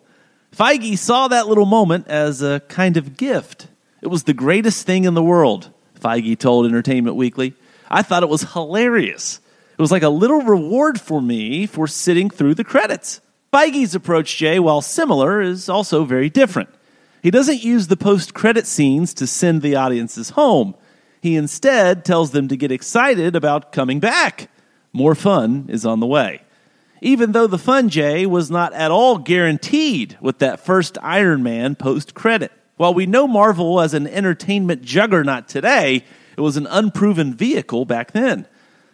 Feige 0.55 0.97
saw 0.97 1.29
that 1.29 1.47
little 1.47 1.65
moment 1.65 2.07
as 2.07 2.41
a 2.41 2.59
kind 2.67 2.97
of 2.97 3.15
gift. 3.15 3.67
It 4.01 4.07
was 4.07 4.23
the 4.23 4.33
greatest 4.33 4.85
thing 4.85 5.05
in 5.05 5.13
the 5.13 5.23
world, 5.23 5.71
Feige 5.99 6.37
told 6.37 6.65
Entertainment 6.65 7.15
Weekly. 7.15 7.53
I 7.89 8.01
thought 8.01 8.23
it 8.23 8.29
was 8.29 8.53
hilarious. 8.53 9.39
It 9.77 9.81
was 9.81 9.91
like 9.91 10.03
a 10.03 10.09
little 10.09 10.41
reward 10.41 10.99
for 10.99 11.21
me 11.21 11.65
for 11.65 11.87
sitting 11.87 12.29
through 12.29 12.55
the 12.55 12.63
credits. 12.63 13.21
Feige's 13.53 13.95
approach, 13.95 14.37
Jay, 14.37 14.59
while 14.59 14.81
similar, 14.81 15.41
is 15.41 15.69
also 15.69 16.03
very 16.03 16.29
different. 16.29 16.69
He 17.23 17.31
doesn't 17.31 17.63
use 17.63 17.87
the 17.87 17.97
post 17.97 18.33
credit 18.33 18.67
scenes 18.67 19.13
to 19.15 19.27
send 19.27 19.61
the 19.61 19.75
audiences 19.75 20.31
home. 20.31 20.75
He 21.21 21.35
instead 21.35 22.03
tells 22.03 22.31
them 22.31 22.47
to 22.47 22.57
get 22.57 22.71
excited 22.71 23.35
about 23.35 23.71
coming 23.71 23.99
back. 23.99 24.49
More 24.91 25.15
fun 25.15 25.65
is 25.69 25.85
on 25.85 25.99
the 25.99 26.07
way. 26.07 26.41
Even 27.01 27.31
though 27.31 27.47
the 27.47 27.57
fun, 27.57 27.89
Jay, 27.89 28.27
was 28.27 28.51
not 28.51 28.73
at 28.73 28.91
all 28.91 29.17
guaranteed 29.17 30.17
with 30.21 30.37
that 30.37 30.59
first 30.59 30.99
Iron 31.01 31.41
Man 31.41 31.75
post 31.75 32.13
credit. 32.13 32.51
While 32.77 32.93
we 32.93 33.07
know 33.07 33.27
Marvel 33.27 33.81
as 33.81 33.95
an 33.95 34.07
entertainment 34.07 34.83
juggernaut 34.83 35.47
today, 35.47 36.05
it 36.37 36.41
was 36.41 36.57
an 36.57 36.67
unproven 36.67 37.33
vehicle 37.33 37.85
back 37.85 38.11
then. 38.11 38.47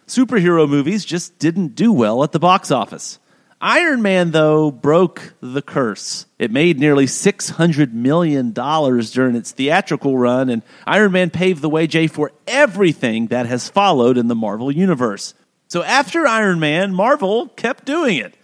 Superhero 0.06 0.68
movies 0.68 1.04
just 1.04 1.38
didn't 1.38 1.74
do 1.74 1.92
well 1.92 2.24
at 2.24 2.32
the 2.32 2.38
box 2.38 2.70
office. 2.70 3.18
Iron 3.60 4.02
Man, 4.02 4.30
though, 4.30 4.70
broke 4.70 5.34
the 5.40 5.62
curse. 5.62 6.26
It 6.38 6.50
made 6.50 6.78
nearly 6.78 7.06
$600 7.06 7.92
million 7.92 8.52
during 8.52 9.36
its 9.36 9.50
theatrical 9.50 10.16
run, 10.16 10.48
and 10.48 10.62
Iron 10.86 11.12
Man 11.12 11.30
paved 11.30 11.60
the 11.60 11.68
way, 11.68 11.86
Jay, 11.86 12.06
for 12.06 12.32
everything 12.46 13.26
that 13.26 13.46
has 13.46 13.68
followed 13.68 14.16
in 14.16 14.28
the 14.28 14.36
Marvel 14.36 14.70
Universe. 14.70 15.34
So 15.68 15.82
after 15.82 16.26
Iron 16.26 16.58
Man, 16.58 16.94
Marvel 16.94 17.48
kept 17.48 17.84
doing 17.84 18.16
it, 18.16 18.34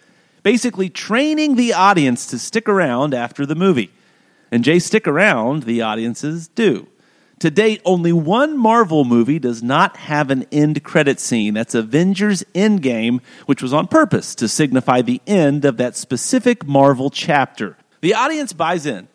basically 0.42 0.90
training 0.90 1.56
the 1.56 1.72
audience 1.72 2.26
to 2.26 2.38
stick 2.38 2.68
around 2.68 3.14
after 3.14 3.46
the 3.46 3.54
movie. 3.54 3.90
And 4.52 4.62
Jay, 4.62 4.78
stick 4.78 5.08
around, 5.08 5.62
the 5.62 5.80
audiences 5.80 6.48
do. 6.48 6.86
To 7.40 7.50
date, 7.50 7.80
only 7.84 8.12
one 8.12 8.56
Marvel 8.56 9.04
movie 9.04 9.38
does 9.38 9.62
not 9.62 9.96
have 9.96 10.30
an 10.30 10.46
end 10.52 10.84
credit 10.84 11.18
scene. 11.18 11.54
That's 11.54 11.74
Avengers 11.74 12.44
Endgame, 12.54 13.20
which 13.46 13.62
was 13.62 13.72
on 13.72 13.88
purpose 13.88 14.34
to 14.36 14.46
signify 14.46 15.02
the 15.02 15.20
end 15.26 15.64
of 15.64 15.78
that 15.78 15.96
specific 15.96 16.66
Marvel 16.66 17.10
chapter. 17.10 17.76
The 18.02 18.14
audience 18.14 18.52
buys 18.52 18.86
in. 18.86 19.08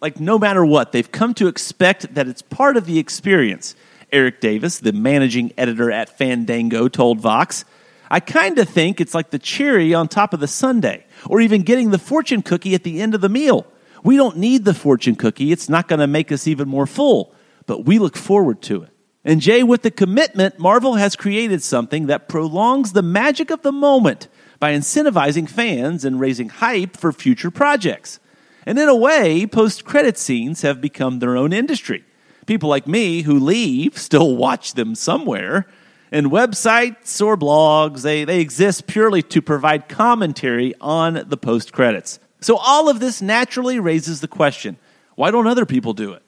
Like, 0.00 0.18
no 0.18 0.38
matter 0.38 0.64
what, 0.64 0.92
they've 0.92 1.12
come 1.12 1.34
to 1.34 1.46
expect 1.46 2.14
that 2.14 2.26
it's 2.26 2.42
part 2.42 2.76
of 2.76 2.86
the 2.86 2.98
experience. 2.98 3.76
Eric 4.12 4.40
Davis, 4.40 4.78
the 4.78 4.92
managing 4.92 5.52
editor 5.56 5.90
at 5.90 6.16
Fandango, 6.18 6.88
told 6.88 7.20
Vox. 7.20 7.64
I 8.10 8.20
kind 8.20 8.58
of 8.58 8.68
think 8.68 9.00
it's 9.00 9.14
like 9.14 9.30
the 9.30 9.38
cherry 9.38 9.94
on 9.94 10.06
top 10.06 10.34
of 10.34 10.40
the 10.40 10.46
sundae, 10.46 11.04
or 11.26 11.40
even 11.40 11.62
getting 11.62 11.90
the 11.90 11.98
fortune 11.98 12.42
cookie 12.42 12.74
at 12.74 12.84
the 12.84 13.00
end 13.00 13.14
of 13.14 13.22
the 13.22 13.28
meal. 13.28 13.66
We 14.04 14.16
don't 14.16 14.36
need 14.36 14.64
the 14.64 14.74
fortune 14.74 15.16
cookie, 15.16 15.50
it's 15.50 15.68
not 15.68 15.88
going 15.88 16.00
to 16.00 16.06
make 16.06 16.30
us 16.30 16.46
even 16.46 16.68
more 16.68 16.86
full, 16.86 17.34
but 17.66 17.86
we 17.86 17.98
look 17.98 18.16
forward 18.16 18.60
to 18.62 18.82
it. 18.82 18.90
And 19.24 19.40
Jay, 19.40 19.62
with 19.62 19.82
the 19.82 19.90
commitment, 19.90 20.58
Marvel 20.58 20.94
has 20.96 21.16
created 21.16 21.62
something 21.62 22.06
that 22.06 22.28
prolongs 22.28 22.92
the 22.92 23.02
magic 23.02 23.50
of 23.50 23.62
the 23.62 23.72
moment 23.72 24.28
by 24.58 24.72
incentivizing 24.74 25.48
fans 25.48 26.04
and 26.04 26.20
raising 26.20 26.48
hype 26.48 26.96
for 26.96 27.12
future 27.12 27.50
projects. 27.50 28.18
And 28.66 28.78
in 28.78 28.88
a 28.88 28.96
way, 28.96 29.46
post 29.46 29.84
credit 29.84 30.18
scenes 30.18 30.62
have 30.62 30.80
become 30.80 31.18
their 31.18 31.36
own 31.36 31.52
industry. 31.52 32.04
People 32.46 32.68
like 32.68 32.86
me 32.86 33.22
who 33.22 33.38
leave 33.38 33.96
still 33.98 34.36
watch 34.36 34.74
them 34.74 34.94
somewhere. 34.94 35.66
And 36.10 36.26
websites 36.26 37.24
or 37.24 37.36
blogs, 37.36 38.02
they, 38.02 38.24
they 38.24 38.40
exist 38.40 38.86
purely 38.86 39.22
to 39.22 39.40
provide 39.40 39.88
commentary 39.88 40.74
on 40.80 41.24
the 41.26 41.38
post 41.38 41.72
credits. 41.72 42.18
So 42.40 42.56
all 42.56 42.88
of 42.88 43.00
this 43.00 43.22
naturally 43.22 43.80
raises 43.80 44.20
the 44.20 44.28
question 44.28 44.76
why 45.14 45.30
don't 45.30 45.46
other 45.46 45.66
people 45.66 45.92
do 45.92 46.12
it? 46.12 46.22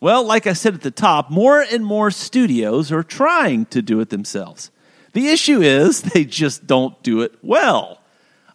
Well, 0.00 0.24
like 0.24 0.46
I 0.46 0.52
said 0.52 0.74
at 0.74 0.82
the 0.82 0.90
top, 0.90 1.30
more 1.30 1.60
and 1.60 1.84
more 1.84 2.10
studios 2.10 2.92
are 2.92 3.02
trying 3.02 3.66
to 3.66 3.82
do 3.82 4.00
it 4.00 4.10
themselves. 4.10 4.70
The 5.12 5.28
issue 5.28 5.60
is 5.60 6.02
they 6.14 6.24
just 6.24 6.66
don't 6.66 7.00
do 7.02 7.22
it 7.22 7.32
well. 7.42 8.00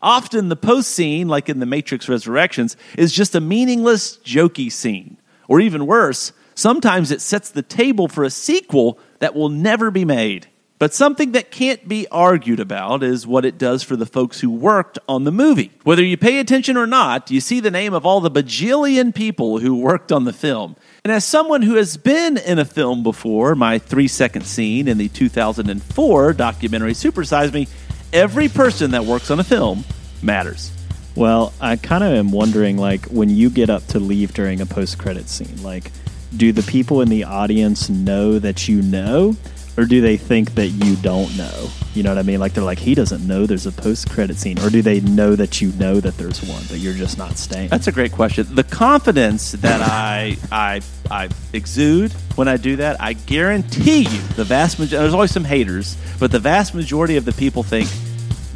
Often 0.01 0.49
the 0.49 0.55
post 0.55 0.91
scene, 0.91 1.27
like 1.29 1.47
in 1.49 1.59
The 1.59 1.65
Matrix 1.65 2.09
Resurrections, 2.09 2.75
is 2.97 3.13
just 3.13 3.35
a 3.35 3.41
meaningless, 3.41 4.17
jokey 4.17 4.71
scene. 4.71 5.17
Or 5.47 5.59
even 5.59 5.85
worse, 5.85 6.33
sometimes 6.55 7.11
it 7.11 7.21
sets 7.21 7.49
the 7.49 7.61
table 7.61 8.07
for 8.07 8.23
a 8.23 8.29
sequel 8.29 8.99
that 9.19 9.35
will 9.35 9.49
never 9.49 9.91
be 9.91 10.05
made. 10.05 10.47
But 10.83 10.93
something 10.93 11.31
that 11.31 11.49
can't 11.49 11.87
be 11.87 12.07
argued 12.09 12.59
about 12.59 13.03
is 13.03 13.25
what 13.25 13.45
it 13.45 13.57
does 13.57 13.83
for 13.83 13.95
the 13.95 14.05
folks 14.05 14.41
who 14.41 14.49
worked 14.49 14.99
on 15.07 15.23
the 15.23 15.31
movie. 15.31 15.71
Whether 15.83 16.03
you 16.03 16.17
pay 16.17 16.39
attention 16.39 16.75
or 16.75 16.85
not, 16.85 17.31
you 17.31 17.39
see 17.39 17.61
the 17.61 17.71
name 17.71 17.93
of 17.93 18.05
all 18.05 18.19
the 18.19 18.29
bajillion 18.29 19.15
people 19.15 19.59
who 19.59 19.75
worked 19.75 20.11
on 20.11 20.25
the 20.25 20.33
film. 20.33 20.75
And 21.05 21.13
as 21.13 21.23
someone 21.23 21.61
who 21.61 21.75
has 21.75 21.95
been 21.95 22.35
in 22.35 22.59
a 22.59 22.65
film 22.65 23.01
before, 23.01 23.55
my 23.55 23.79
three 23.79 24.09
second 24.09 24.45
scene 24.45 24.89
in 24.89 24.97
the 24.97 25.07
2004 25.07 26.33
documentary 26.33 26.93
Supersize 26.93 27.53
Me, 27.53 27.69
every 28.11 28.49
person 28.49 28.91
that 28.91 29.05
works 29.05 29.31
on 29.31 29.39
a 29.39 29.43
film 29.45 29.85
matters. 30.21 30.69
Well, 31.15 31.53
I 31.61 31.77
kind 31.77 32.03
of 32.03 32.11
am 32.11 32.31
wondering, 32.31 32.77
like, 32.77 33.05
when 33.05 33.29
you 33.29 33.49
get 33.49 33.69
up 33.69 33.87
to 33.87 33.99
leave 33.99 34.33
during 34.33 34.59
a 34.59 34.65
post 34.65 34.97
credit 34.97 35.29
scene, 35.29 35.63
like, 35.63 35.91
do 36.37 36.51
the 36.51 36.63
people 36.63 37.01
in 37.01 37.09
the 37.09 37.23
audience 37.23 37.89
know 37.89 38.39
that 38.39 38.67
you 38.67 38.81
know? 38.81 39.35
or 39.77 39.85
do 39.85 40.01
they 40.01 40.17
think 40.17 40.53
that 40.55 40.67
you 40.67 40.95
don't 40.97 41.35
know? 41.37 41.69
You 41.93 42.03
know 42.03 42.09
what 42.11 42.19
I 42.19 42.23
mean? 42.23 42.39
Like 42.39 42.53
they're 42.53 42.63
like, 42.63 42.79
he 42.79 42.95
doesn't 42.95 43.25
know 43.25 43.45
there's 43.45 43.65
a 43.65 43.71
post 43.71 44.09
credit 44.09 44.37
scene, 44.37 44.59
or 44.59 44.69
do 44.69 44.81
they 44.81 44.99
know 45.01 45.35
that 45.35 45.61
you 45.61 45.71
know 45.73 45.99
that 45.99 46.17
there's 46.17 46.41
one, 46.43 46.63
but 46.69 46.79
you're 46.79 46.93
just 46.93 47.17
not 47.17 47.37
staying? 47.37 47.69
That's 47.69 47.87
a 47.87 47.91
great 47.91 48.11
question. 48.11 48.45
The 48.53 48.63
confidence 48.63 49.53
that 49.53 49.81
I 49.81 50.37
I 50.51 50.81
I 51.09 51.29
exude 51.53 52.11
when 52.35 52.47
I 52.47 52.57
do 52.57 52.77
that, 52.77 53.01
I 53.01 53.13
guarantee 53.13 54.01
you, 54.01 54.21
the 54.35 54.43
vast 54.43 54.79
majority. 54.79 55.03
There's 55.03 55.13
always 55.13 55.31
some 55.31 55.45
haters, 55.45 55.97
but 56.19 56.31
the 56.31 56.39
vast 56.39 56.73
majority 56.75 57.17
of 57.17 57.25
the 57.25 57.33
people 57.33 57.63
think, 57.63 57.89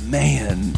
man, 0.06 0.74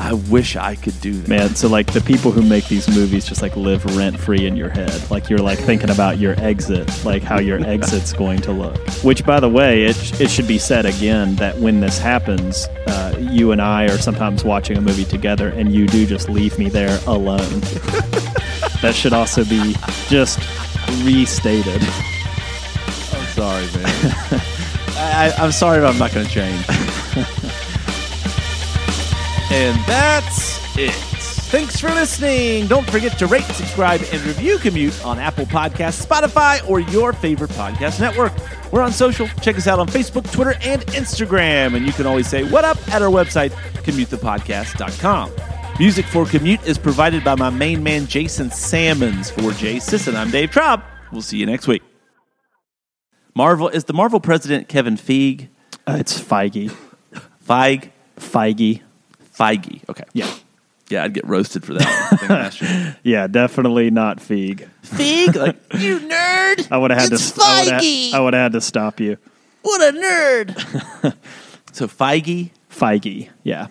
I 0.00 0.14
wish 0.14 0.56
I 0.56 0.76
could 0.76 0.98
do 1.02 1.12
that. 1.12 1.28
Man, 1.28 1.54
so 1.54 1.68
like 1.68 1.92
the 1.92 2.00
people 2.00 2.32
who 2.32 2.40
make 2.40 2.66
these 2.68 2.88
movies 2.88 3.26
just 3.26 3.42
like 3.42 3.54
live 3.54 3.84
rent 3.98 4.18
free 4.18 4.46
in 4.46 4.56
your 4.56 4.70
head. 4.70 5.10
Like 5.10 5.28
you're 5.28 5.40
like 5.40 5.58
thinking 5.58 5.90
about 5.90 6.18
your 6.18 6.40
exit, 6.40 7.04
like 7.04 7.22
how 7.22 7.38
your 7.38 7.60
exit's 7.66 8.14
going 8.14 8.40
to 8.40 8.52
look. 8.52 8.78
Which, 9.04 9.26
by 9.26 9.40
the 9.40 9.48
way, 9.50 9.84
it, 9.84 10.20
it 10.20 10.30
should 10.30 10.48
be 10.48 10.56
said 10.56 10.86
again 10.86 11.36
that 11.36 11.58
when 11.58 11.80
this 11.80 11.98
happens, 11.98 12.66
uh, 12.86 13.14
you 13.20 13.52
and 13.52 13.60
I 13.60 13.84
are 13.84 13.98
sometimes 13.98 14.42
watching 14.42 14.78
a 14.78 14.80
movie 14.80 15.04
together 15.04 15.50
and 15.50 15.70
you 15.70 15.86
do 15.86 16.06
just 16.06 16.30
leave 16.30 16.58
me 16.58 16.70
there 16.70 16.98
alone. 17.06 17.60
that 18.80 18.94
should 18.94 19.12
also 19.12 19.44
be 19.44 19.74
just 20.08 20.38
restated. 21.04 21.82
I'm 23.12 23.26
sorry, 23.34 23.66
man. 23.66 24.40
I, 24.96 25.34
I'm 25.36 25.52
sorry, 25.52 25.80
but 25.80 25.92
I'm 25.92 25.98
not 25.98 26.14
going 26.14 26.26
to 26.26 26.32
change. 26.32 27.36
And 29.50 29.78
that's 29.84 30.60
it. 30.78 30.94
Thanks 31.50 31.80
for 31.80 31.88
listening. 31.88 32.68
Don't 32.68 32.88
forget 32.88 33.18
to 33.18 33.26
rate, 33.26 33.42
subscribe, 33.42 34.00
and 34.12 34.22
review 34.22 34.58
Commute 34.58 35.04
on 35.04 35.18
Apple 35.18 35.46
Podcasts, 35.46 36.06
Spotify, 36.06 36.66
or 36.70 36.78
your 36.78 37.12
favorite 37.12 37.50
podcast 37.50 37.98
network. 37.98 38.32
We're 38.70 38.82
on 38.82 38.92
social. 38.92 39.26
Check 39.42 39.56
us 39.56 39.66
out 39.66 39.80
on 39.80 39.88
Facebook, 39.88 40.30
Twitter, 40.30 40.54
and 40.62 40.82
Instagram. 40.82 41.74
And 41.74 41.84
you 41.84 41.92
can 41.92 42.06
always 42.06 42.28
say 42.28 42.44
what 42.48 42.64
up 42.64 42.78
at 42.94 43.02
our 43.02 43.10
website, 43.10 43.50
commutethepodcast.com. 43.82 45.32
Music 45.80 46.04
for 46.06 46.24
Commute 46.26 46.64
is 46.64 46.78
provided 46.78 47.24
by 47.24 47.34
my 47.34 47.50
main 47.50 47.82
man, 47.82 48.06
Jason 48.06 48.50
Salmons. 48.50 49.30
For 49.30 49.50
Jay 49.52 49.80
Sisson, 49.80 50.14
I'm 50.14 50.30
Dave 50.30 50.50
Traub. 50.50 50.84
We'll 51.10 51.22
see 51.22 51.38
you 51.38 51.46
next 51.46 51.66
week. 51.66 51.82
Marvel 53.34 53.68
is 53.68 53.84
the 53.84 53.92
Marvel 53.92 54.20
president 54.20 54.68
Kevin 54.68 54.96
Feige. 54.96 55.48
Uh, 55.88 55.96
it's 55.98 56.20
Feige. 56.20 56.72
Feige. 57.44 57.90
Feige. 58.16 58.82
Feige. 59.40 59.88
Okay. 59.88 60.04
Yeah. 60.12 60.32
Yeah, 60.90 61.04
I'd 61.04 61.14
get 61.14 61.26
roasted 61.26 61.64
for 61.64 61.74
that. 61.74 62.96
yeah, 63.04 63.28
definitely 63.28 63.90
not 63.90 64.18
Feig. 64.18 64.68
Feig, 64.82 65.36
like 65.36 65.56
you 65.80 66.00
nerd. 66.00 66.66
I 66.72 66.76
would 66.76 66.90
have 66.90 67.00
had 67.00 67.12
it's 67.12 67.30
to. 67.30 67.40
Would 67.40 67.72
Feige. 67.74 68.12
I 68.12 68.20
would 68.20 68.34
have 68.34 68.42
had 68.42 68.52
to 68.52 68.60
stop 68.60 68.98
you. 68.98 69.16
What 69.62 69.80
a 69.94 69.96
nerd. 69.96 71.16
so 71.72 71.86
Feige. 71.86 72.50
Feige. 72.68 73.28
Yeah. 73.44 73.68